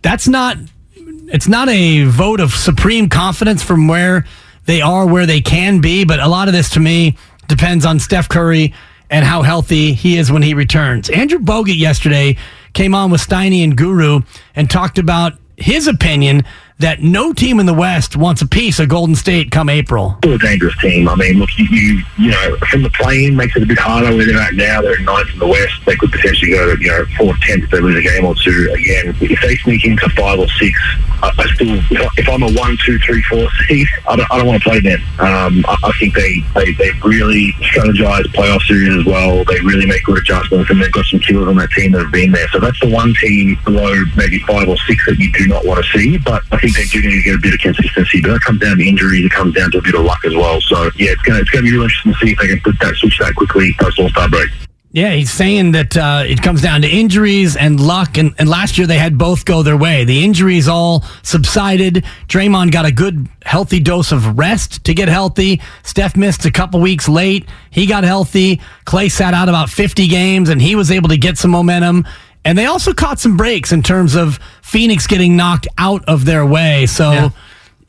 [0.02, 0.56] that's not
[0.96, 4.26] it's not a vote of supreme confidence from where
[4.66, 7.16] they are where they can be, but a lot of this to me
[7.48, 8.72] depends on Steph Curry
[9.10, 11.10] and how healthy he is when he returns.
[11.10, 12.36] Andrew Bogut yesterday
[12.72, 14.22] came on with Steiny and Guru
[14.54, 16.44] and talked about his opinion
[16.82, 20.16] that no team in the West wants a piece of Golden State come April.
[20.18, 21.08] still a dangerous team.
[21.08, 24.14] I mean, look, you, you you know, from the plane makes it a bit harder
[24.14, 24.82] where they're at now.
[24.82, 25.74] They're ninth in the West.
[25.86, 28.34] They could potentially go to, you know, fourth, tenth if they lose a game or
[28.34, 28.70] two.
[28.74, 30.78] Again, if they sneak into five or six,
[31.22, 34.30] I, I still, if, I, if I'm a one, two, three, four seed, I don't,
[34.30, 35.00] I don't want to play them.
[35.18, 39.44] Um, I, I think they, they, they really strategize playoff series as well.
[39.44, 42.12] They really make good adjustments, and they've got some killers on that team that have
[42.12, 42.48] been there.
[42.48, 45.84] So that's the one team below maybe five or six that you do not want
[45.84, 46.18] to see.
[46.18, 48.20] But I think they do need to get a bit of consistency.
[48.20, 49.24] But that comes down to injuries.
[49.24, 50.60] It comes down to a bit of luck as well.
[50.60, 52.78] So yeah, it's gonna it's gonna be really interesting to see if they can put
[52.80, 54.48] that switch that quickly post All Star break.
[54.94, 58.18] Yeah, he's saying that uh, it comes down to injuries and luck.
[58.18, 60.04] And, and last year they had both go their way.
[60.04, 62.04] The injuries all subsided.
[62.28, 65.62] Draymond got a good, healthy dose of rest to get healthy.
[65.82, 67.48] Steph missed a couple weeks late.
[67.70, 68.60] He got healthy.
[68.84, 72.06] Klay sat out about 50 games and he was able to get some momentum.
[72.44, 74.38] And they also caught some breaks in terms of
[74.72, 76.86] Phoenix getting knocked out of their way.
[76.86, 77.30] So.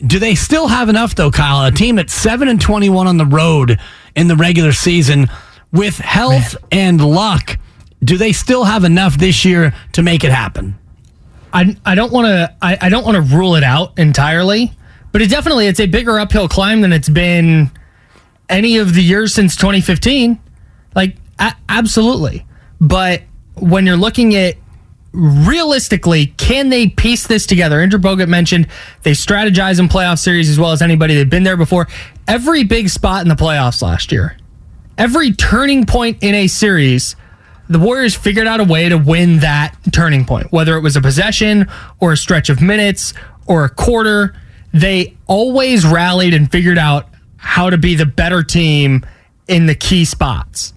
[0.05, 1.65] Do they still have enough though, Kyle?
[1.65, 3.79] A team at seven and twenty-one on the road
[4.17, 5.29] in the regular season
[5.71, 7.57] with health and luck.
[8.03, 10.77] Do they still have enough this year to make it happen?
[11.53, 14.73] I, I don't want to I, I don't want to rule it out entirely,
[15.13, 17.71] but it definitely it's a bigger uphill climb than it's been
[18.49, 20.37] any of the years since 2015.
[20.95, 22.45] Like a- absolutely.
[22.81, 23.21] But
[23.55, 24.55] when you're looking at
[25.13, 27.79] realistically, can they piece this together?
[27.79, 28.67] Andrew Bogut mentioned
[29.03, 31.15] they strategize in playoff series as well as anybody.
[31.15, 31.87] They've been there before.
[32.27, 34.37] Every big spot in the playoffs last year,
[34.97, 37.15] every turning point in a series,
[37.69, 41.01] the Warriors figured out a way to win that turning point, whether it was a
[41.01, 41.67] possession
[41.99, 43.13] or a stretch of minutes
[43.45, 44.35] or a quarter.
[44.73, 47.07] They always rallied and figured out
[47.37, 49.05] how to be the better team
[49.47, 50.73] in the key spots.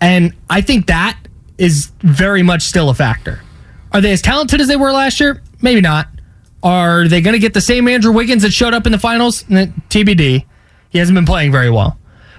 [0.00, 1.18] And I think that
[1.58, 3.40] is very much still a factor.
[3.92, 5.42] Are they as talented as they were last year?
[5.60, 6.08] Maybe not.
[6.62, 9.42] Are they going to get the same Andrew Wiggins that showed up in the finals?
[9.44, 10.44] TBD.
[10.90, 11.98] He hasn't been playing very well.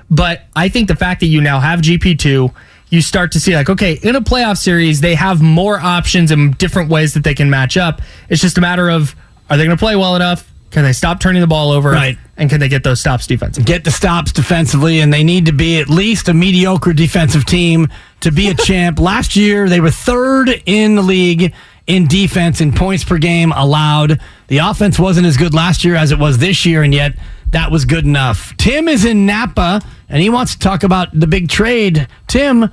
[0.10, 2.54] But I think the fact that you now have GP2,
[2.90, 6.58] you start to see like, okay, in a playoff series, they have more options and
[6.58, 8.02] different ways that they can match up.
[8.30, 9.16] It's just a matter of
[9.50, 10.50] are they going to play well enough?
[10.74, 11.92] Can they stop turning the ball over?
[11.92, 12.18] Right.
[12.36, 13.64] And can they get those stops defensively?
[13.66, 17.90] Get the stops defensively, and they need to be at least a mediocre defensive team
[18.22, 19.00] to be a champ.
[19.00, 21.54] Last year, they were third in the league
[21.86, 24.20] in defense in points per game allowed.
[24.48, 27.14] The offense wasn't as good last year as it was this year, and yet
[27.52, 28.58] that was good enough.
[28.58, 32.08] Tim is in Napa and he wants to talk about the big trade.
[32.28, 32.72] Tim,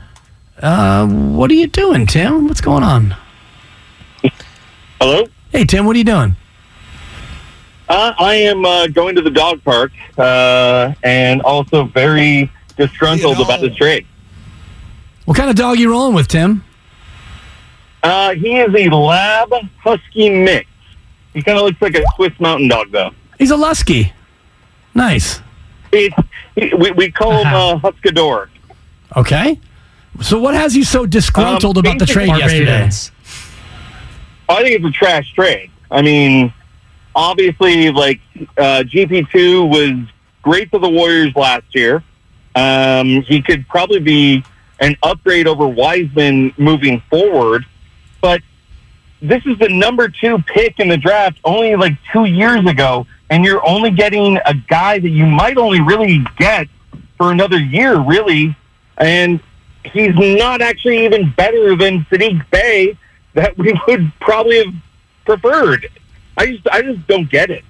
[0.58, 2.48] uh, what are you doing, Tim?
[2.48, 3.14] What's going on?
[5.00, 5.26] Hello?
[5.50, 6.36] Hey, Tim, what are you doing?
[7.90, 13.60] Uh, I am uh, going to the dog park uh, and also very disgruntled about
[13.60, 14.06] this trade.
[15.24, 16.62] What kind of dog you rolling with, Tim?
[18.04, 20.68] Uh, he is a lab husky mix.
[21.34, 23.10] He kind of looks like a Swiss mountain dog, though.
[23.38, 24.12] He's a Lusky.
[24.94, 25.40] Nice.
[25.92, 26.14] It's,
[26.54, 28.50] he, we, we call him uh, Huskador.
[29.16, 29.58] Okay.
[30.20, 33.14] So what has you so disgruntled Um, about the trade basically- yesterday?
[34.48, 35.70] I think it's a trash trade.
[35.90, 36.52] I mean,
[37.14, 38.20] obviously, like
[38.56, 40.08] uh, GP2 was
[40.42, 42.02] great for the Warriors last year.
[42.54, 44.44] Um, he could probably be
[44.80, 47.64] an upgrade over Wiseman moving forward,
[48.20, 48.40] but
[49.22, 53.44] this is the number two pick in the draft only like two years ago, and
[53.44, 56.66] you're only getting a guy that you might only really get
[57.18, 58.56] for another year, really,
[58.98, 59.40] and
[59.84, 62.96] he's not actually even better than Sadiq Bey
[63.34, 64.74] that we would probably have
[65.24, 65.88] preferred.
[66.40, 67.64] I just, I just don't get it.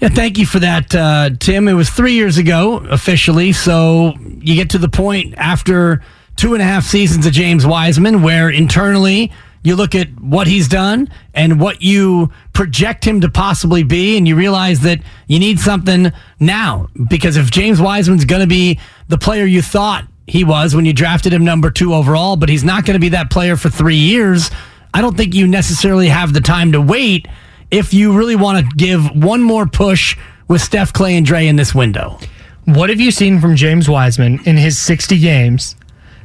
[0.00, 1.66] Yeah, thank you for that, uh, Tim.
[1.66, 6.02] It was three years ago officially, so you get to the point after
[6.36, 9.32] two and a half seasons of James Wiseman where internally
[9.62, 14.28] you look at what he's done and what you project him to possibly be, and
[14.28, 18.78] you realize that you need something now because if James Wiseman's going to be
[19.08, 22.62] the player you thought he was when you drafted him number two overall, but he's
[22.62, 24.50] not going to be that player for three years.
[24.92, 27.26] I don't think you necessarily have the time to wait
[27.70, 30.16] if you really want to give one more push
[30.48, 32.18] with Steph, Klay, and Dre in this window.
[32.64, 35.76] What have you seen from James Wiseman in his 60 games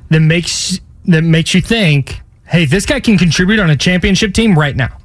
[0.10, 4.58] that makes that makes you think, hey, this guy can contribute on a championship team
[4.58, 4.98] right now?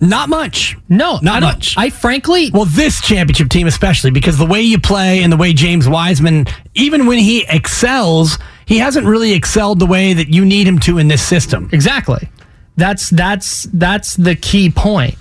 [0.00, 0.76] Not much.
[0.90, 1.74] No, Not I much.
[1.78, 5.54] I frankly, Well, this championship team, especially because the way you play and the way
[5.54, 10.66] James Wiseman, even when he excels, he hasn't really excelled the way that you need
[10.66, 11.70] him to in this system.
[11.72, 12.28] Exactly.
[12.76, 15.16] That's that's that's the key point.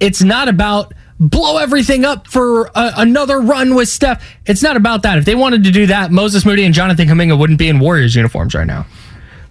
[0.00, 4.24] It's not about blow everything up for a, another run with Steph.
[4.46, 5.18] It's not about that.
[5.18, 8.14] If they wanted to do that, Moses Moody and Jonathan Kuminga wouldn't be in Warriors
[8.14, 8.86] uniforms right now.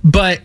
[0.03, 0.41] But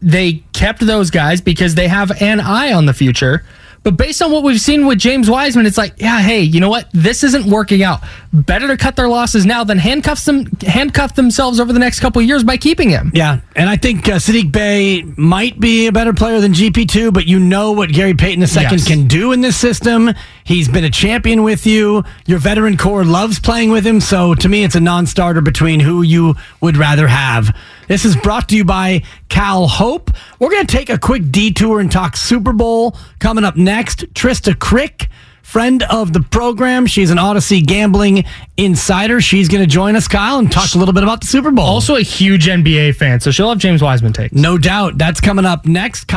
[0.00, 3.44] they kept those guys because they have an eye on the future.
[3.84, 6.70] But based on what we've seen with James Wiseman, it's like, yeah, hey, you know
[6.70, 6.88] what?
[6.92, 8.00] This isn't working out.
[8.32, 12.20] Better to cut their losses now than handcuff them, handcuff themselves over the next couple
[12.22, 13.12] of years by keeping him.
[13.14, 17.26] Yeah, and I think uh, Sadiq Bey might be a better player than GP2, but
[17.26, 18.88] you know what Gary Payton II Yes.
[18.88, 20.10] can do in this system.
[20.44, 22.04] He's been a champion with you.
[22.26, 25.78] Your veteran core loves playing with him, so to me, it's a non starter between
[25.80, 27.54] who you would rather have.
[27.88, 30.10] This is brought to you by Cal Hope.
[30.38, 34.12] We're going to take a quick detour and talk Super Bowl coming up next.
[34.14, 35.08] Trista Crick.
[35.42, 36.86] Friend of the program.
[36.86, 38.24] She's an Odyssey gambling
[38.56, 39.20] insider.
[39.20, 41.66] She's going to join us, Kyle, and talk a little bit about the Super Bowl.
[41.66, 44.32] Also a huge NBA fan, so she'll have James Wiseman take.
[44.32, 44.96] No doubt.
[44.96, 46.12] That's coming up next.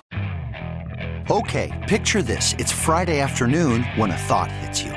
[1.29, 2.55] Okay, picture this.
[2.57, 4.96] It's Friday afternoon when a thought hits you.